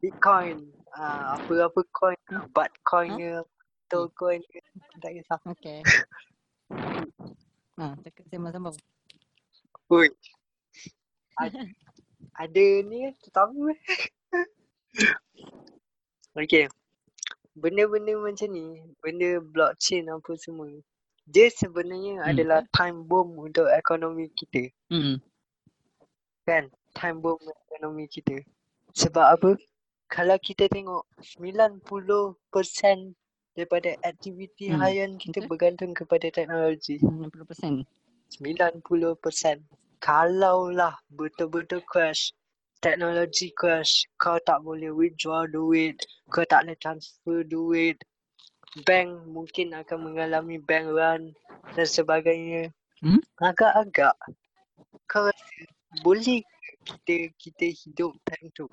[0.00, 0.70] Bitcoin.
[0.96, 2.18] Uh, apa-apa coin.
[2.30, 2.46] Hmm?
[2.50, 3.30] Bitcoin ke.
[3.90, 4.06] Huh?
[4.18, 4.60] coin ke.
[4.98, 5.40] Tak kisah.
[5.46, 5.80] Okay.
[7.80, 8.76] ha, cakap sembang-sembang.
[9.88, 10.12] Oi.
[11.40, 11.64] Ada,
[12.36, 13.72] ada ni tetamu.
[16.36, 16.68] okay
[17.60, 20.72] benda-benda macam ni, benda blockchain apa semua,
[21.28, 22.28] dia sebenarnya hmm.
[22.32, 24.72] adalah time bomb untuk ekonomi kita.
[24.88, 25.20] Hmm.
[26.48, 26.72] Kan?
[26.96, 28.40] Time bomb ekonomi kita.
[28.96, 29.50] Sebab apa?
[30.10, 31.06] Kalau kita tengok
[31.38, 31.86] 90%
[33.60, 34.80] daripada aktiviti hmm.
[34.80, 35.48] harian kita okay.
[35.52, 36.96] bergantung kepada teknologi.
[36.96, 37.84] 90%.
[38.40, 38.80] 90%.
[40.00, 42.32] Kalaulah betul-betul crash,
[42.80, 46.00] teknologi crash, kau tak boleh withdraw duit,
[46.32, 48.00] kau tak boleh transfer duit,
[48.88, 51.22] bank mungkin akan mengalami bank run
[51.76, 52.72] dan sebagainya.
[53.04, 53.20] Hmm?
[53.44, 54.16] Agak-agak
[55.04, 55.60] kau rasa
[56.00, 56.40] boleh
[56.88, 58.64] kita kita hidup time tu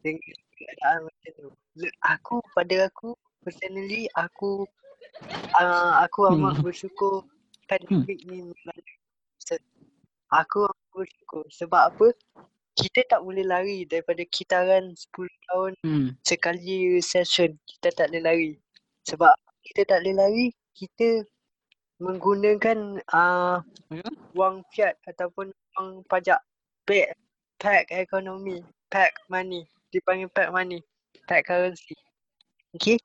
[0.00, 1.48] dengan keadaan macam tu.
[2.00, 3.12] Aku pada aku
[3.44, 4.64] personally aku
[5.60, 6.64] uh, aku amat hmm.
[6.64, 7.22] bersyukur
[7.68, 8.50] pandemik hmm.
[8.50, 8.52] ni
[10.32, 12.10] Aku amat bersyukur sebab apa?
[12.74, 16.08] kita tak boleh lari daripada kitaran 10 tahun hmm.
[16.26, 18.50] sekali session kita tak boleh lari
[19.06, 19.30] sebab
[19.62, 21.22] kita tak boleh lari kita
[22.02, 23.62] menggunakan uh,
[24.34, 26.42] wang fiat ataupun wang pajak
[26.82, 27.14] pack,
[27.62, 28.58] pack ekonomi
[28.90, 29.62] pack money
[29.94, 30.82] dipanggil pack money
[31.30, 31.94] pack currency
[32.74, 32.98] okay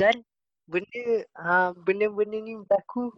[0.00, 0.24] dan
[0.66, 3.12] benda uh, benda-benda ni berlaku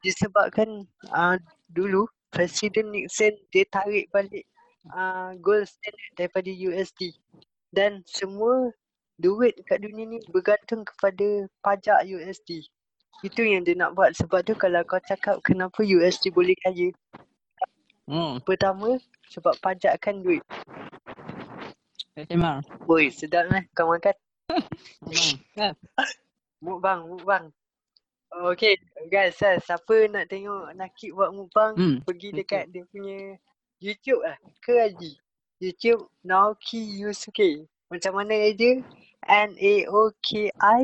[0.00, 1.36] disebabkan uh,
[1.70, 4.48] dulu Presiden Nixon dia tarik balik
[4.96, 7.12] uh, gold standard daripada USD
[7.76, 8.72] dan semua
[9.20, 12.64] duit kat dunia ni bergantung kepada pajak USD.
[13.22, 16.90] Itu yang dia nak buat sebab tu kalau kau cakap kenapa USD boleh kaya.
[18.10, 18.42] Hmm.
[18.42, 18.98] Pertama
[19.30, 20.42] sebab pajakkan duit.
[22.18, 22.60] ASMR.
[22.88, 24.12] Woi, sedap lah kau makan.
[25.56, 25.74] Ya.
[26.62, 27.50] Mukbang, mukbang.
[28.32, 28.80] Okay
[29.12, 31.98] guys, eh, siapa nak tengok Nakib buat mukbang Hmm.
[32.00, 33.36] pergi dekat dia punya
[33.76, 35.20] YouTube lah ke IG.
[35.60, 37.68] YouTube Naoki Yusuke.
[37.92, 38.80] Macam mana aja?
[39.28, 40.82] N-A-O-K-I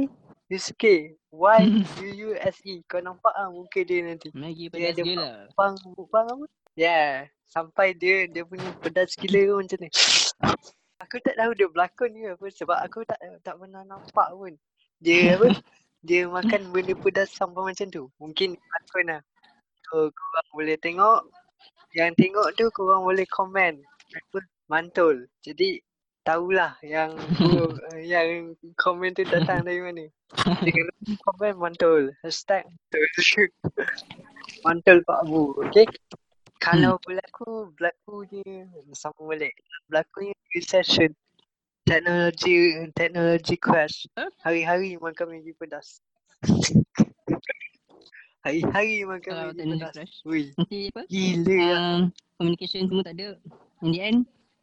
[0.52, 1.16] Yusuke.
[1.32, 2.74] Y-U-U-S-E.
[2.90, 4.28] Kau nampak ah muka dia nanti.
[4.34, 5.28] Dia pedas ada gila.
[5.48, 6.44] Mukbang, mukbang apa?
[6.76, 7.32] Yeah.
[7.48, 9.88] Sampai dia, dia punya pedas gila macam ni.
[10.98, 14.52] Aku tak tahu dia berlakon ke apa sebab aku tak tak pernah nampak pun.
[14.98, 15.54] Dia apa?
[16.02, 18.10] Dia makan benda pedas sampai macam tu.
[18.18, 19.22] Mungkin berlakon lah.
[19.86, 21.22] So korang boleh tengok.
[21.94, 23.78] Yang tengok tu korang boleh komen.
[24.10, 24.38] Apa?
[24.66, 25.30] Mantul.
[25.46, 25.78] Jadi
[26.26, 27.14] tahulah yang
[28.12, 30.10] yang komen tu datang dari mana.
[30.66, 32.10] Lupa komen mantul.
[32.26, 33.06] Hashtag mantul.
[34.66, 35.54] mantul Pak Abu.
[35.70, 35.86] Okay.
[36.58, 39.54] Kalau berlaku, berlakunya sama balik.
[39.86, 41.14] Berlakunya recession.
[41.86, 42.54] Teknologi
[42.92, 44.04] teknologi crash.
[44.12, 44.28] Huh?
[44.44, 46.04] Hari-hari makan Maggi pedas.
[48.44, 49.94] Hari-hari makan Kalau Maggi teknologi pedas.
[49.96, 50.14] crash.
[50.24, 51.02] Ui, Nanti apa?
[51.08, 51.58] gila.
[51.72, 52.00] Um,
[52.36, 53.28] communication semua tak ada.
[53.82, 54.18] In the end,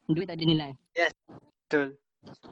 [0.08, 0.72] duit tak ada nilai.
[1.66, 1.88] Betul.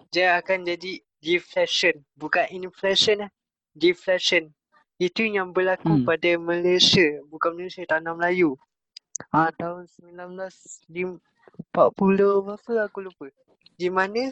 [0.09, 1.95] Dia akan jadi deflation.
[2.17, 3.31] Bukan inflation lah.
[3.73, 4.49] Deflation.
[4.97, 6.05] Itu yang berlaku Hmm.
[6.05, 7.21] pada Malaysia.
[7.27, 8.53] Bukan Malaysia, tanah Melayu.
[9.31, 11.19] Ha, tahun 1940
[12.43, 13.27] berapa aku lupa.
[13.73, 14.29] Di mana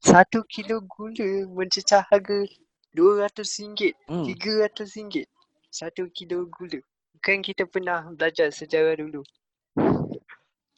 [0.00, 2.44] satu kilo gula mencecah harga
[2.96, 4.24] RM200, Hmm.
[4.24, 5.24] RM300.
[5.70, 6.80] Satu kilo gula.
[7.20, 9.20] Kan kita pernah belajar sejarah dulu.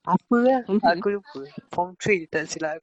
[0.06, 0.62] Apa lah?
[0.66, 1.40] Aku lupa.
[1.74, 2.80] Form 3 tak silap.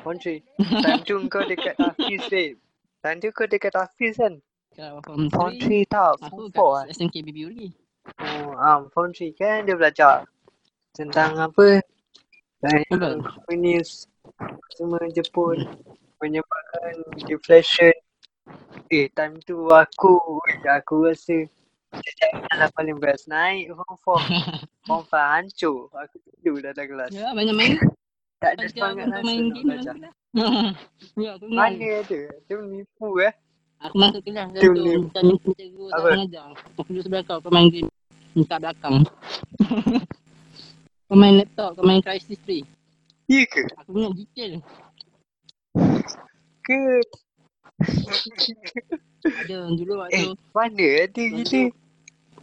[0.00, 0.40] Form 3.
[0.80, 2.56] Time tu kau dekat Hafiz babe.
[3.04, 4.40] Time tu kau dekat Hafiz kan?
[5.04, 6.12] Form Form 3, 3 tak.
[6.30, 6.84] Form 4 lah.
[6.88, 7.68] SMKBB lagi.
[8.20, 10.28] Oh, ah, form 3 kan dia belajar
[10.92, 11.80] tentang apa?
[12.64, 13.20] Betul.
[13.20, 14.08] komunis
[14.72, 15.68] semua Jepun
[16.20, 17.92] menyebabkan deflation.
[18.92, 21.44] Eh, time tu aku, aku rasa
[21.92, 23.28] sejarah lah paling best.
[23.28, 24.64] Naik form 4.
[24.88, 25.88] Form 5 hancur.
[25.96, 27.08] Aku tidur dalam kelas.
[27.08, 27.80] Ya, banyak main.
[28.36, 29.94] Tak ada semangat rasa main nak game belajar.
[29.96, 30.14] kelas.
[31.24, 31.56] ya, aku kenal.
[31.56, 32.20] Mana ada?
[32.44, 33.32] Dia menipu eh.
[33.84, 36.44] Aku masuk kelas Dia tu boleh- Bukan minta cikgu tak mengajar
[36.80, 37.93] Aku duduk sebelah kau Kau main game
[38.34, 39.06] Minta belakang.
[41.06, 42.66] Kau main laptop Kau main Crisis 3
[43.30, 43.62] Ya ke?
[43.80, 44.52] Aku ingat detail.
[46.66, 46.80] Ke?
[49.24, 51.62] Ada dulu waktu Eh, mana ada gila?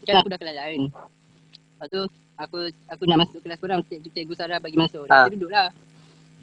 [0.02, 0.82] Kan aku dah kelas lain.
[0.90, 2.02] Lepas tu
[2.42, 2.58] Aku
[2.90, 5.06] aku nak masuk kelas korang Cikgu, cikgu Sarah bagi masuk.
[5.12, 5.28] Ah.
[5.28, 5.70] Dia duduk lah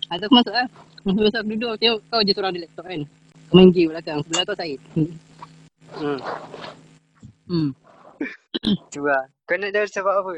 [0.07, 0.66] Lepas aku masuk lah
[1.03, 3.01] masuk aku duduk Tengok kau je seorang di laptop kan.
[3.49, 4.20] Kau main game belakang.
[4.26, 4.80] Sebelah kau Syed
[5.99, 6.20] Hmm,
[7.49, 7.72] Hmm
[8.92, 9.24] tu lah.
[9.44, 10.32] Kau nak tahu sebab apa?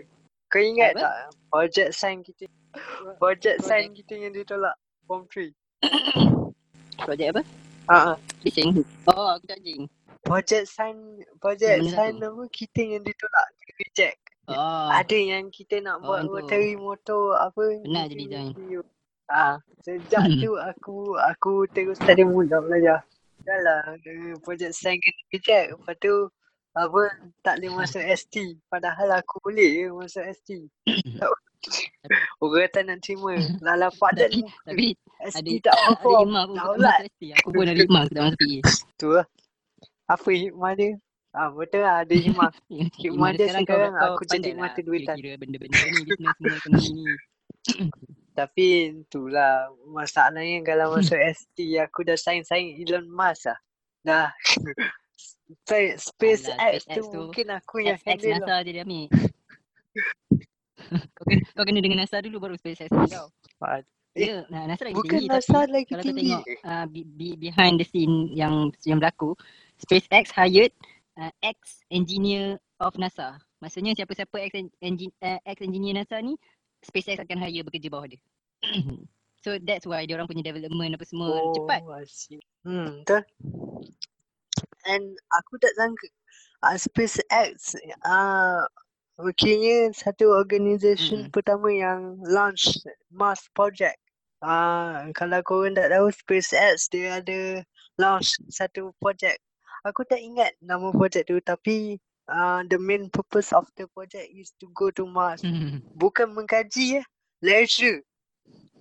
[0.51, 1.01] Kau ingat Apa?
[1.01, 1.15] tak
[1.49, 2.45] project sign kita?
[2.75, 3.57] Project Project.
[3.63, 4.75] sign kita yang ditolak
[5.07, 5.51] form 3.
[7.07, 7.43] Projek apa?
[7.91, 8.17] Ha ah.
[8.41, 9.89] Bising Oh aku charging
[10.21, 10.97] Project sign
[11.41, 14.19] project Mana sign apa kita yang ditolak, kita reject.
[14.47, 16.31] Oh Ada yang kita nak Oh, buat tu.
[16.37, 18.53] rotary motor apa Pernah design.
[18.55, 18.83] video.
[19.31, 22.99] Ah, sejak tu aku aku terus tak ada mood nak belajar.
[23.47, 25.67] Dah lah eh, project sign kena reject.
[25.73, 26.15] Lepas tu
[26.71, 27.03] apa
[27.43, 28.35] tak boleh masuk ST.
[28.71, 30.49] Padahal aku boleh je masuk ST.
[32.41, 33.35] Orang tak nak terima.
[33.67, 34.31] Lala padan
[34.65, 36.31] Tapi Tapi ST tak perform.
[36.31, 37.23] pun aku tak masuk ST.
[37.43, 38.71] Aku pun ada hikmah aku tak masuk PA.
[38.97, 39.27] Tu lah.
[40.11, 40.91] Apa hikmah dia?
[41.31, 42.51] Ah betul lah ada hikmah.
[42.99, 45.17] Hikmah dia sekarang aku jadi pandai mata lah duitan.
[45.19, 47.05] Kira-kira benda-benda ni Bisnes semua ekonomi ni
[48.31, 48.67] Tapi
[49.05, 53.59] itulah masalahnya kalau masuk ST aku dah sign-sign Elon Musk lah.
[54.07, 54.29] Dah.
[55.55, 58.49] Spa- SpaceX SpaceX tu tu, mungkin aku yang XX handle lah.
[58.49, 59.07] NASA je dia ambil
[61.17, 63.07] kau, kena, kau kena dengan NASA dulu baru SpaceX kau
[63.63, 63.81] Ah,
[64.17, 66.27] Eh, Dia, nah, NASA lagi Bukan tinggi NASA tapi lagi kalau kau tinggi.
[66.27, 68.55] tengok uh, be, be, behind the scene yang
[68.85, 69.37] yang berlaku
[69.81, 70.73] SpaceX hired
[71.21, 73.39] uh, ex engineer of NASA.
[73.63, 74.53] Maksudnya siapa-siapa ex
[74.83, 76.35] engineer uh, ex engineer NASA ni
[76.85, 78.21] SpaceX akan hire bekerja bawah dia.
[79.45, 81.81] so that's why dia orang punya development apa semua Oh, cepat.
[82.11, 82.41] See.
[82.67, 83.23] Hmm, betul.
[84.89, 86.07] And aku tak sangka
[86.65, 88.65] uh, SpaceX uh,
[89.21, 91.33] Okeynya satu organisation Mm.
[91.37, 92.81] pertama yang launch
[93.13, 94.01] Mars project.
[94.41, 97.61] Ah, kalau korang tak tahu SpaceX dia ada
[98.01, 99.37] launch satu project.
[99.85, 102.01] Aku tak ingat nama project tu tapi
[102.33, 105.45] uh, the main purpose of the project is to go to Mars.
[105.45, 105.85] Hmm.
[106.01, 107.03] Bukan mengkaji ya,
[107.45, 108.01] leisure.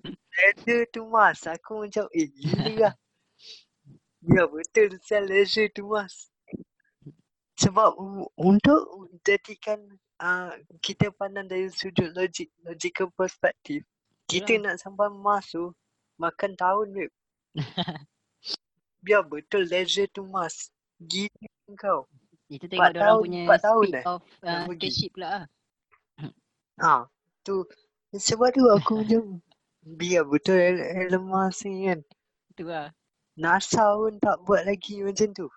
[0.07, 1.43] Leisure to Mars.
[1.43, 2.93] Aku macam eh gila lah.
[4.29, 6.29] Ya betul sel leisure tu mas.
[7.59, 9.81] Sebab u- untuk jadikan
[10.21, 13.83] uh, kita pandang dari sudut logik, logical perspektif,
[14.29, 14.61] kita Yalah.
[14.71, 15.73] nak sampai Mars tu
[16.21, 17.11] makan tahun weh.
[19.03, 20.69] Biar betul leisure tu mas.
[21.01, 22.05] Gila kau.
[22.47, 24.05] Itu tengok orang tahun- punya empat tahun speed eh?
[24.07, 25.45] of uh, spaceship pula ah.
[26.79, 26.93] Ha,
[27.43, 27.67] tu
[28.15, 29.23] sebab tu aku macam
[29.83, 31.99] biar betul El- Elon Musk ni kan.
[32.55, 32.93] Itu lah.
[33.39, 35.47] NASA pun tak buat lagi macam tu.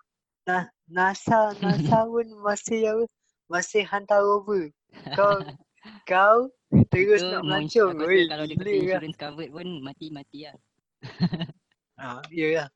[0.47, 3.03] Nah, NASA, NASA pun masih apa?
[3.51, 4.71] Masih hantar rover.
[5.13, 5.35] Kau
[6.09, 6.47] kau
[6.89, 7.99] terus Tu nak melancong.
[7.99, 8.79] Oi, kalau dia kata lah.
[8.79, 10.55] insurance covered pun mati-mati lah.
[11.99, 12.69] Ha, ya lah.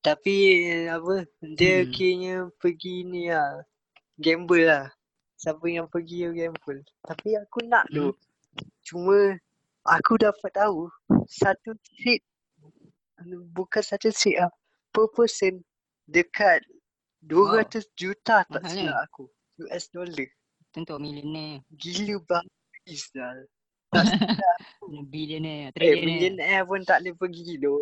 [0.00, 0.36] Tapi
[0.88, 1.24] apa?
[1.56, 1.90] Dia Hmm.
[1.92, 3.64] kiranya pergi ni lah.
[4.16, 4.86] Gamble lah.
[5.36, 6.84] Siapa yang pergi dia gamble.
[7.04, 8.12] Tapi aku nak tu.
[8.12, 8.16] Hmm.
[8.84, 9.18] Cuma
[9.84, 10.88] aku dapat tahu
[11.24, 12.20] satu seat
[13.52, 14.52] bukan satu seat lah.
[14.90, 15.62] Per person
[16.10, 16.64] dekat
[17.24, 19.24] 200 juta tak Mahal silap aku.
[19.66, 20.28] US dollar.
[20.72, 21.60] Tentu millionaire.
[21.76, 23.34] Gila bagus dah.
[25.10, 25.74] Billionaire.
[25.76, 27.74] Eh, millionaire pun tak boleh pergi tu.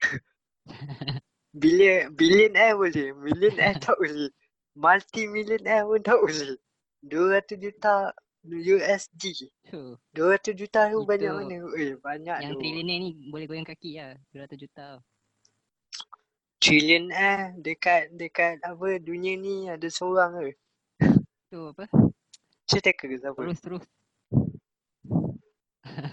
[1.60, 3.14] Billion, billionaire boleh.
[3.14, 4.28] Millionaire tak boleh.
[4.74, 6.58] Multi millionaire pun tak boleh.
[7.06, 8.10] 200 juta
[8.44, 9.48] USD.
[9.64, 9.82] Tu.
[10.12, 11.56] 200 juta tu Itu banyak mana?
[11.80, 12.58] Eh, banyak Yang tu.
[12.60, 14.12] trillionaire ni boleh goyang kaki lah.
[14.36, 14.86] 200 juta.
[16.60, 20.52] Trillionaire dekat dekat apa dunia ni ada seorang ke?
[21.48, 21.84] Tu apa?
[22.68, 23.36] Cerita ke siapa?
[23.40, 23.84] Terus terus.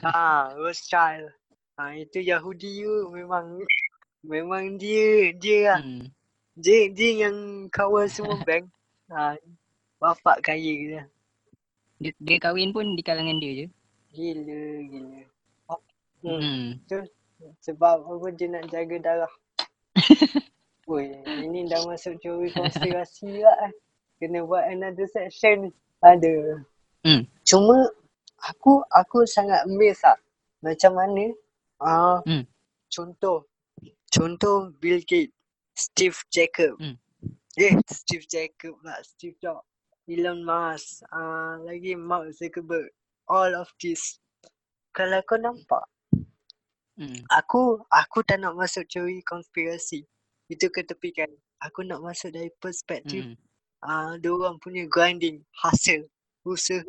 [0.04, 1.32] Ha, Rothschild.
[1.80, 3.58] Ha, itu Yahudi tu memang
[4.22, 5.80] memang dia dia lah.
[5.82, 6.06] Hmm.
[6.54, 8.68] Dia dia yang kawal semua bank.
[9.10, 9.40] Ha,
[9.98, 11.04] bapak kaya dia.
[12.02, 13.68] Dia, dia kahwin pun di kalangan dia je.
[14.18, 15.22] Gila gila.
[16.26, 16.82] Hmm.
[16.82, 17.08] Hmm.
[17.62, 19.34] Sebab apa dia nak jaga darah.
[20.90, 21.14] Woi,
[21.46, 23.74] ini dah masuk teori konspirasi lah eh.
[24.18, 25.70] Kena buat another section.
[26.02, 26.66] Ada.
[27.06, 27.30] Hmm.
[27.46, 27.86] Cuma
[28.50, 30.18] aku aku sangat amazed lah.
[30.66, 31.30] Macam mana
[31.82, 32.46] ah Hmm.
[32.90, 33.46] contoh
[34.10, 35.34] contoh Bill Gates,
[35.78, 36.78] Steve Jacob.
[36.82, 36.98] Hmm.
[37.58, 39.66] Eh, Steve Jacob lah, Steve Jobs,
[40.12, 42.92] Elon Musk, ah lagi Mark Zuckerberg.
[43.32, 44.20] All of this.
[44.92, 45.88] Kalau kau nampak
[47.00, 47.24] Hmm.
[47.32, 50.04] aku aku tak nak masuk teori konspirasi.
[50.52, 51.32] Itu ketepikan.
[51.64, 54.20] Aku nak masuk dari perspektif Hmm.
[54.20, 56.06] uh, orang punya grinding, hustle,
[56.44, 56.84] usaha,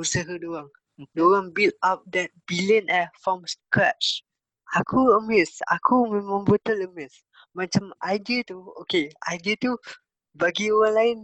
[0.00, 0.66] usaha diorang.
[0.98, 1.12] Okay.
[1.14, 4.26] Diorang build up that billionaire from scratch.
[4.74, 5.60] Aku amazed.
[5.70, 7.22] Aku memang betul amazed.
[7.54, 9.78] Macam idea tu, okay, idea tu
[10.34, 11.18] bagi orang lain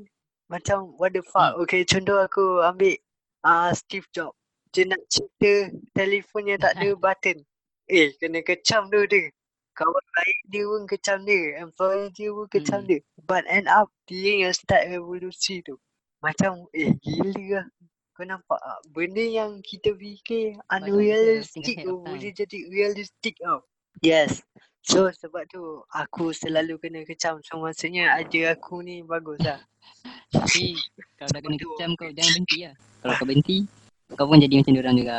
[0.48, 1.56] macam what the fuck.
[1.64, 2.96] Okay, contoh aku ambil
[3.44, 4.36] uh, Steve Jobs.
[4.74, 7.38] Dia nak cipta telefon yang tak ada button.
[7.86, 9.30] Eh, kena kecam tu dia.
[9.74, 11.58] Kawan lain dia pun kecam dia.
[11.62, 12.88] Employee dia pun kecam Hmm.
[12.90, 13.00] dia.
[13.26, 15.78] But end up, dia yang start revolusi tu.
[16.22, 17.66] Macam, eh gila lah.
[18.14, 18.78] Kau nampak tak?
[18.94, 23.66] Benda yang kita fikir unrealistic tu boleh jadi realistic tau.
[23.98, 24.46] Yes.
[24.84, 27.40] So sebab tu aku selalu kena kecam.
[27.40, 29.56] So maksudnya idea aku ni bagus lah.
[30.36, 30.76] Tapi
[31.16, 32.74] kalau dah kena kecam kau jangan berhenti lah.
[33.00, 33.56] Kalau kau berhenti,
[34.12, 35.18] kau pun jadi macam diorang juga.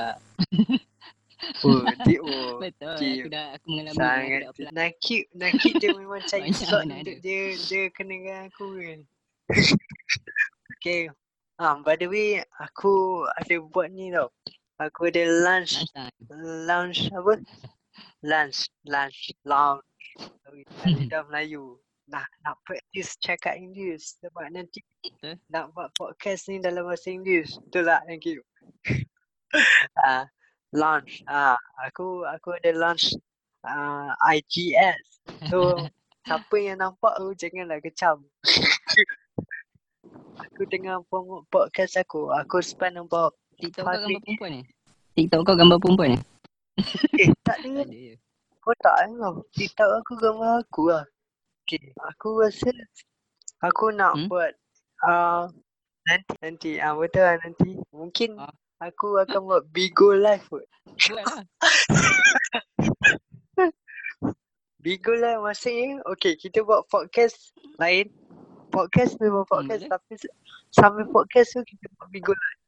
[1.65, 2.57] Oh, dia, oh.
[2.63, 2.95] Betul.
[2.95, 3.13] okay.
[3.21, 4.61] Aku dah aku mengalami Sangat aku.
[4.71, 7.13] Nakib Nakib dia memang cari slot untuk ada.
[7.21, 8.99] dia Dia kena dengan aku kan
[10.79, 11.09] Okay
[11.55, 14.27] Ah, by the way, aku ada buat ni tau.
[14.75, 15.87] Aku ada lunch,
[16.67, 17.39] lunch apa?
[18.25, 21.77] Lunch, lunch, tak lidah Melayu.
[22.09, 25.37] Nak nak practice cakap English sebab nanti Betul.
[25.49, 27.53] nak buat podcast ni dalam bahasa English.
[27.69, 28.01] Betul tak?
[28.09, 28.41] Thank you.
[30.03, 30.27] Ah,
[30.75, 31.23] lunch.
[31.31, 33.15] Ah, aku aku ada lunch
[33.63, 35.21] ah IGS.
[35.47, 35.79] So
[36.27, 38.25] siapa yang nampak tu janganlah kecam.
[40.35, 42.33] aku dengar promote podcast aku.
[42.35, 44.63] Aku spend about TikTok kau gambar perempuan ni?
[45.15, 46.19] TikTok kau gambar perempuan ni?
[47.15, 47.81] Eh, tak ada.
[47.81, 48.13] Ada je.
[48.59, 49.35] Kau tak tengok.
[49.53, 51.05] TikTok aku gambar aku lah.
[51.63, 51.93] Okay.
[52.13, 52.69] Aku rasa
[53.61, 54.27] aku nak Hmm?
[54.27, 54.53] buat
[55.01, 55.49] uh,
[56.05, 57.77] nanti nanti ah betul lah nanti.
[57.89, 58.53] Mungkin Ah.
[58.81, 60.65] aku akan buat Bigo live kot.
[61.09, 61.25] Lah.
[64.77, 68.11] Bigo live maksudnya okay kita buat podcast lain.
[68.69, 69.89] Podcast memang podcast boleh.
[69.89, 70.13] tapi
[70.69, 72.61] sambil podcast tu kita buat Bigo live.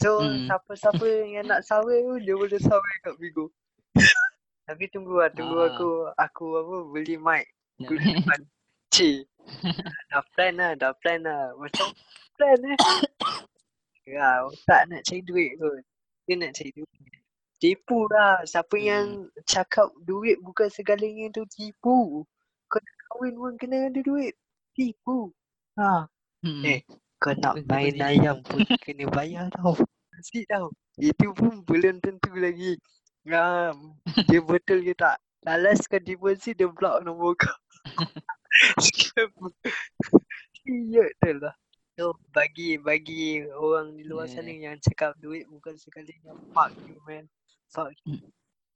[0.00, 0.48] So Hmm.
[0.48, 3.52] siapa-siapa yang nak sawir tu dia boleh sawir kat Bigo.
[4.68, 5.68] tapi tunggu lah tunggu Ah.
[5.68, 7.44] aku aku apa beli mic
[7.84, 8.40] good depan.
[8.94, 9.28] Cik.
[10.10, 11.52] dah plan lah, dah plan lah.
[11.54, 11.92] Macam
[12.34, 12.78] plan eh.
[14.10, 15.86] Ya, tak nak cari duit kot.
[16.26, 16.90] Dia nak cari duit.
[17.62, 18.42] Tipu lah.
[18.42, 18.82] Siapa Hmm.
[18.82, 19.06] yang
[19.46, 22.26] cakap duit bukan segalanya tu tipu.
[22.66, 24.34] Kau nak kahwin pun kena ada duit.
[24.74, 25.30] Tipu.
[25.78, 26.10] Ha.
[26.42, 26.62] Hmm.
[26.66, 26.82] Eh,
[27.20, 29.76] kau nak main ayam pun kena bayar tau.
[30.16, 30.72] Mesti tau.
[30.96, 32.80] Itu pun belum tentu lagi.
[33.28, 33.76] Ha,
[34.28, 35.20] dia betul ke tak?
[35.44, 37.56] Last kau deposit dia block nombor kau.
[38.80, 39.30] Scam.
[40.60, 41.56] Iya betul lah.
[41.96, 44.34] So bagi bagi orang di luar Yeah.
[44.38, 47.24] sana yang cakap duit bukan sekalinya fuck you man.
[47.72, 48.20] Fuck you.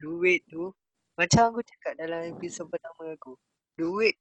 [0.01, 0.73] Duit tu
[1.15, 3.37] macam aku cakap dalam episod pertama aku.
[3.77, 4.17] Duit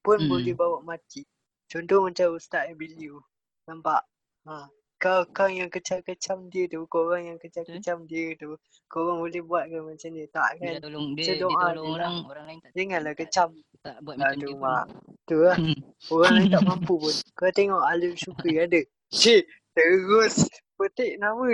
[0.00, 0.30] pun Hmm.
[0.30, 1.26] boleh bawa mati.
[1.66, 3.18] Contoh macam Ustaz Abiliu.
[3.64, 4.02] Nampak?
[4.44, 4.68] Ha.
[5.00, 8.56] Kau kau yang kecam-kecam dia tu, kau orang yang kecam-kecam dia tu,
[8.88, 10.24] kau orang boleh buat ke macam ni?
[10.32, 10.72] Tak Dia kan?
[10.72, 11.84] dah tolong dia, dia tolong je lah.
[11.84, 13.48] orang, orang lain tak Janganlah kecam.
[13.84, 14.84] tak buat macam Aduh dia mak.
[15.28, 15.56] Tu lah.
[15.60, 15.78] Hmm.
[16.12, 17.14] Orang lain tak mampu pun.
[17.36, 18.80] Kau tengok Alif Syukri ada.
[19.12, 19.42] Cik,
[19.76, 20.34] terus
[20.80, 21.52] petik nama.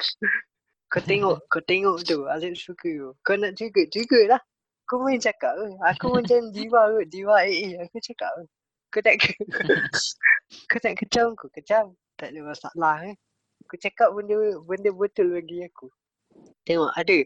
[0.92, 3.12] kau tengok, kau tengok tu Alif Syukri tu.
[3.24, 4.40] Kau nak juga, juga lah.
[4.84, 5.68] Kau main cakap ke?
[5.96, 7.00] Aku macam diva ke?
[7.08, 7.88] Diva AA.
[7.88, 8.44] Aku cakap ke?
[8.90, 9.32] Kau tak ke?
[10.70, 11.94] kau tak kecam, kau kecam.
[12.18, 13.16] Tak ada masalah eh.
[13.66, 14.34] Aku cakap benda
[14.66, 15.86] benda betul bagi aku.
[16.66, 17.18] Tengok ada.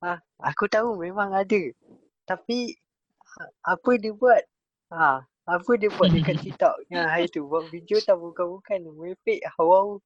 [0.00, 1.60] Ha, aku tahu memang ada.
[2.24, 2.72] Tapi
[3.60, 4.42] apa dia buat?
[4.96, 10.00] Ha, apa dia buat dekat TikTok yang hari tu buat video tak bukan-bukan merepek wow.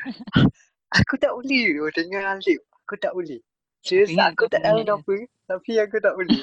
[0.98, 2.60] aku tak boleh tu dengan Alif.
[2.88, 3.44] Aku tak boleh.
[3.84, 5.14] Serius aku kau tak tahu kenapa
[5.50, 6.40] tapi aku tak boleh.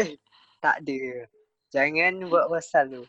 [0.00, 0.18] eh,
[0.66, 1.30] tak ada.
[1.70, 3.04] Jangan buat pasal tu.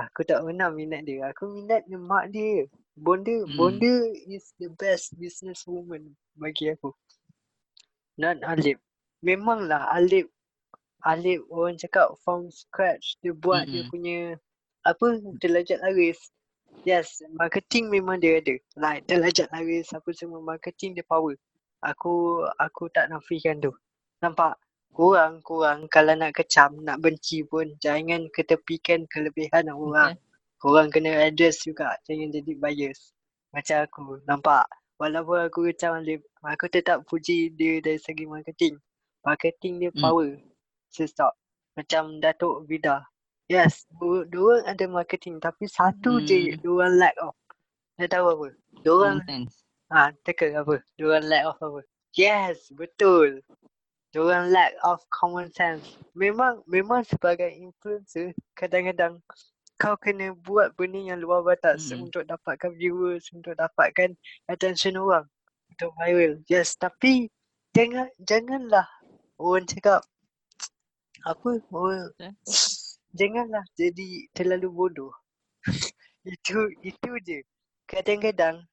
[0.00, 1.28] Aku tak pernah minat dia.
[1.28, 2.64] Aku minat dia mak dia.
[2.96, 3.52] Bonda, Hmm.
[3.52, 3.94] Bonda
[4.24, 6.96] is the best business woman bagi aku.
[8.16, 8.80] Not Alip.
[9.20, 10.32] Memanglah Alip
[11.06, 13.92] Alip orang cakap from scratch dia buat dia Mm-mm.
[13.92, 14.18] punya
[14.88, 16.18] apa telajat laris.
[16.82, 18.56] Yes, marketing memang dia ada.
[18.74, 21.38] Like telajat laris apa semua marketing dia power.
[21.86, 23.70] Aku aku tak nafikan tu.
[24.18, 24.58] Nampak?
[24.94, 30.18] Korang, korang kalau nak kecam, nak benci pun jangan ketepikan kelebihan orang.
[30.58, 31.94] Korang kena address juga.
[32.08, 33.14] Jangan jadi bias.
[33.54, 34.04] Macam aku.
[34.26, 34.66] Nampak?
[34.98, 38.74] Walaupun aku kecam Alif, aku tetap puji dia dari segi marketing.
[39.22, 40.02] Marketing dia Hmm.
[40.02, 40.30] power.
[40.90, 41.38] So stop.
[41.78, 43.06] Macam Datuk Vida.
[43.48, 46.60] Yes, dua, dua ada marketing tapi satu je Hmm.
[46.60, 47.38] dua lack of.
[47.98, 48.48] Dah tahu apa?
[48.82, 49.22] Dua orang.
[49.88, 50.82] Ha, teka apa?
[50.98, 51.80] Diorang lack of apa?
[52.18, 53.40] Yes, betul.
[54.08, 55.84] Diorang lack of common sense.
[56.16, 59.20] Memang memang sebagai influencer, kadang-kadang
[59.76, 62.08] kau kena buat benda yang luar batas Hmm.
[62.08, 64.16] untuk dapatkan viewers, untuk dapatkan
[64.48, 65.28] attention orang.
[65.70, 66.40] Untuk viral.
[66.48, 67.28] Yes, tapi
[67.76, 68.88] jangan janganlah
[69.36, 70.00] orang cakap
[71.30, 71.60] apa?
[71.70, 72.32] Orang, Betul.
[73.18, 75.12] janganlah jadi terlalu bodoh.
[76.24, 77.38] itu itu je.
[77.84, 78.64] Kadang-kadang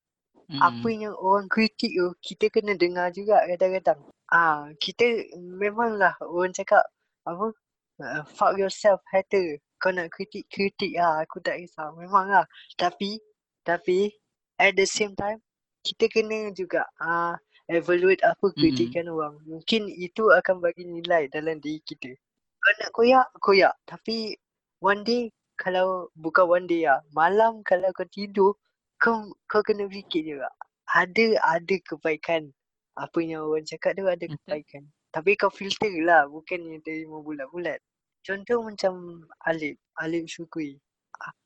[0.45, 0.61] Hmm.
[0.61, 3.97] apa yang orang kritik tu kita kena dengar juga kadang-kadang.
[4.29, 6.85] Ah, kita memanglah orang cakap
[7.25, 7.49] apa?
[7.95, 9.57] Uh, fuck yourself hater.
[9.81, 11.89] Kau nak kritik kritik ah, aku tak kisah.
[11.97, 12.45] Memanglah.
[12.77, 13.17] Tapi
[13.65, 14.13] tapi
[14.61, 15.41] at the same time
[15.81, 17.33] kita kena juga ah
[17.65, 19.41] evaluate apa kritikan orang.
[19.49, 22.13] Mungkin itu akan bagi nilai dalam diri kita.
[22.61, 23.73] Kau nak koyak, koyak.
[23.89, 24.37] Tapi
[24.81, 28.53] one day kalau bukan one day lah, malam kalau kau tidur
[29.05, 30.49] kau kau kena fikir juga.
[30.97, 32.49] Ada ada kebaikan.
[32.97, 34.33] Apa yang orang cakap tu ada Betul.
[34.41, 34.83] kebaikan.
[35.13, 37.77] Tapi kau filter lah, bukan yang terima bulat-bulat.
[38.25, 40.81] Contoh macam Alif, Alif Syukri.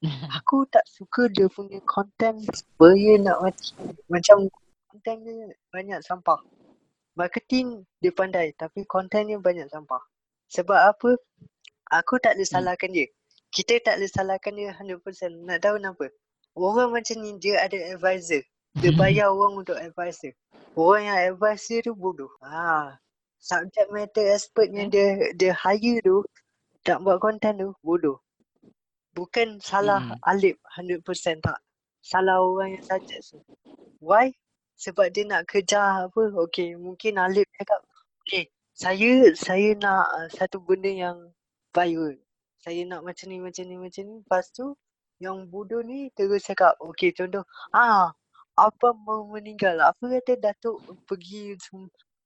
[0.39, 2.41] Aku tak suka dia punya content
[2.79, 3.75] Baya nak mati.
[4.09, 4.47] Macam
[4.89, 6.39] content dia banyak sampah.
[7.19, 9.99] Marketing dia pandai tapi content dia banyak sampah.
[10.49, 11.19] Sebab apa?
[11.99, 12.55] Aku tak boleh Hmm.
[12.63, 13.05] salahkan dia.
[13.51, 15.45] Kita tak boleh salahkan dia 100%.
[15.45, 16.05] Nak tahu kenapa?
[16.55, 18.41] Orang macam ni dia ada advisor.
[18.77, 20.33] Dia bayar orang untuk advisor.
[20.77, 22.29] Orang yang advisor tu bodoh.
[22.45, 22.95] Ha.
[23.39, 26.21] Subject matter expert yang dia dia hire tu
[26.83, 28.19] tak buat konten tu bodoh.
[29.17, 30.29] Bukan salah Mm-mm.
[30.29, 31.59] Alip 100% tak.
[31.99, 33.39] Salah orang yang suggest tu.
[33.99, 34.31] Why?
[34.79, 36.31] Sebab dia nak kejar apa?
[36.47, 37.83] Okay, mungkin Alip cakap,
[38.23, 41.17] okay, saya saya nak uh, satu benda yang
[41.75, 42.15] viral.
[42.63, 44.15] Saya nak macam ni, macam ni, macam ni.
[44.23, 44.71] Lepas tu,
[45.19, 47.43] yang bodoh ni terus cakap, okay contoh,
[47.75, 48.11] ah,
[48.59, 49.79] apa mau meninggal.
[49.79, 51.55] Apa kata Datuk pergi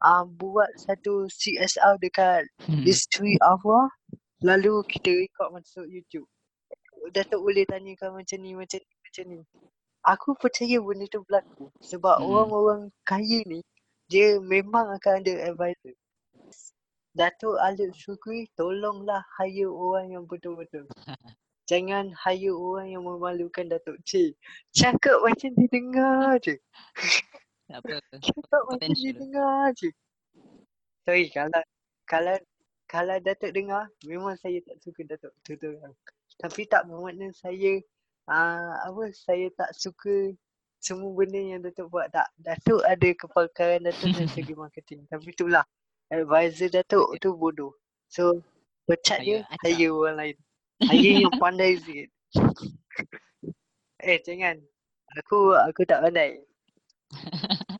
[0.02, 2.86] uh, buat satu CSR dekat Hmm.
[2.88, 3.90] isteri Afra,
[4.42, 6.28] lalu kita record masuk YouTube.
[7.14, 9.40] Datuk boleh tanyakan macam ni, macam ni, macam ni.
[10.04, 11.70] Aku percaya benda tu berlaku.
[11.84, 12.28] Sebab Hmm.
[12.28, 13.62] orang-orang kaya ni,
[14.10, 15.96] dia memang akan ada advisor.
[17.14, 20.90] Datuk Alif Syukri, tolonglah hire orang yang betul-betul.
[21.74, 24.38] Jangan hire orang yang memalukan Datuk Cik.
[24.78, 26.62] Cakap macam didengar je.
[27.66, 27.98] Tak apa.
[28.30, 29.06] Cakap macam Potential.
[29.10, 29.90] didengar je.
[31.02, 31.66] Sorry, kalau
[32.06, 32.38] kalau
[32.86, 35.82] kalau Datuk dengar, memang saya tak suka Datuk betul
[36.38, 37.82] Tapi tak bermakna saya
[38.30, 40.30] uh, apa saya tak suka
[40.78, 42.30] semua benda yang Datuk buat tak.
[42.38, 45.10] Datuk ada kepakaran Datuk dari segi marketing.
[45.10, 45.66] Tapi itulah
[46.14, 47.74] advisor Datuk tu bodoh.
[48.14, 48.46] So
[48.86, 50.38] pecat dia, hire orang lain.
[50.82, 52.10] Hire yang pandai sikit.
[54.02, 54.58] eh jangan.
[55.22, 56.42] Aku aku tak pandai.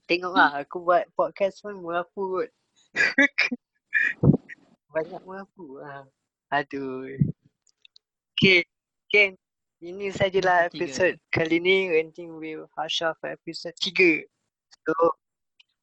[0.06, 2.50] Tengoklah aku buat podcast pun merapu kot.
[4.94, 6.06] Banyak merapu lah.
[6.54, 7.10] Aduh.
[8.38, 8.62] Okay.
[9.10, 9.34] Okay.
[9.84, 10.88] Ini sajalah Episode tiga.
[10.88, 14.24] episod kali ni Renting with Harsha for episod 3.
[14.88, 14.94] So,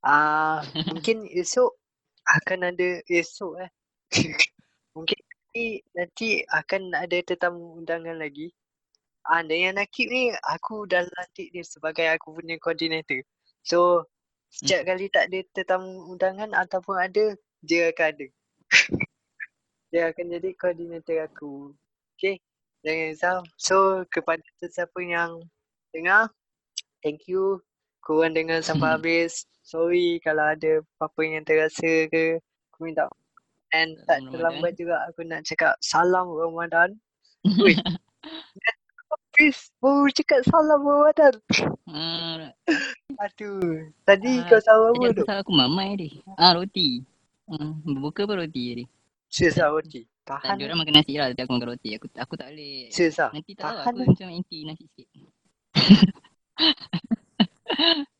[0.08, 1.76] ah mungkin esok
[2.24, 3.70] akan ada esok eh.
[5.50, 8.54] nanti, nanti akan ada tetamu undangan lagi.
[9.26, 13.20] Ah, dan yang Nakib ni aku dah lantik dia sebagai aku punya coordinator.
[13.66, 14.06] So,
[14.48, 17.34] setiap kali tak ada tetamu undangan ataupun ada,
[17.66, 18.26] dia akan ada.
[19.90, 21.74] dia akan jadi koordinator aku.
[22.14, 22.38] Okay,
[22.86, 23.38] jangan risau.
[23.58, 23.76] So,
[24.06, 25.42] kepada sesiapa yang
[25.90, 26.30] dengar,
[27.02, 27.58] thank you.
[28.00, 29.44] Korang dengar sampai habis.
[29.66, 32.40] Sorry kalau ada apa-apa yang terasa ke.
[32.72, 33.10] Aku minta
[33.72, 36.98] And tak Salam terlambat juga aku nak cakap salam Ramadan.
[37.40, 41.34] Habis baru cakap salam Ramadan.
[41.86, 42.50] Ah,
[43.20, 43.90] Aduh.
[44.02, 45.24] Tadi Ah, kau salam tadi apa aku tu?
[45.24, 46.08] salah aku mamai tadi.
[46.34, 47.02] Ah, roti.
[47.46, 48.84] Hmm, berbuka apa roti tadi?
[49.26, 50.02] Serius lah roti.
[50.20, 50.64] Tak Tahan lah.
[50.64, 51.88] orang makan nasi lah tapi aku makan roti.
[51.94, 52.76] Aku aku tak boleh.
[52.90, 53.30] Serius lah.
[53.30, 54.06] Nanti tak tahu Tahan aku lah.
[54.10, 55.06] macam anti nasi sikit.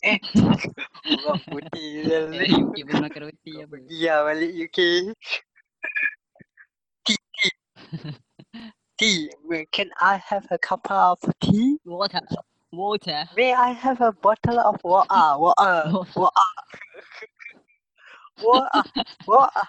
[0.00, 0.16] Eh.
[1.28, 3.76] Orang putih je Eh, UK pun makan roti apa.
[3.84, 4.78] Lah balik UK.
[7.04, 7.52] Tea, tea.
[8.96, 9.20] tea.
[9.72, 11.76] Can I have a cup of tea?
[11.84, 12.24] Water.
[12.72, 13.28] Water.
[13.36, 15.36] May I have a bottle of water?
[15.36, 15.76] Water.
[16.16, 16.48] Water.
[18.40, 18.84] Water.
[19.28, 19.66] Water.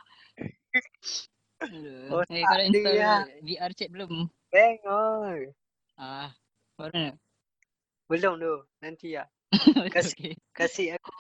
[1.62, 2.24] Aduh.
[2.32, 3.22] Eh, kau dah install lah.
[3.44, 4.32] VR chat belum?
[4.50, 5.54] Bengol.
[6.00, 6.34] Ah,
[6.80, 7.16] baru nak.
[8.10, 8.56] Belum tu.
[8.82, 9.30] Nanti lah.
[9.96, 10.16] Kasih.
[10.16, 10.34] okay.
[10.56, 11.12] Kasih aku.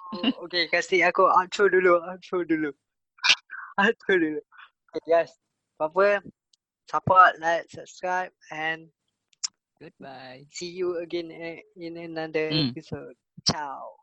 [0.47, 1.99] Okay, kasih aku outro dulu.
[1.99, 2.71] Outro dulu.
[3.83, 4.39] outro dulu.
[4.91, 5.31] Okay, guys.
[5.79, 6.23] Apa-apa.
[6.91, 8.91] Support, like, subscribe and
[9.79, 10.45] Goodbye.
[10.51, 12.69] see you again eh, in another Hmm.
[12.75, 13.15] episode.
[13.47, 13.95] Ciao.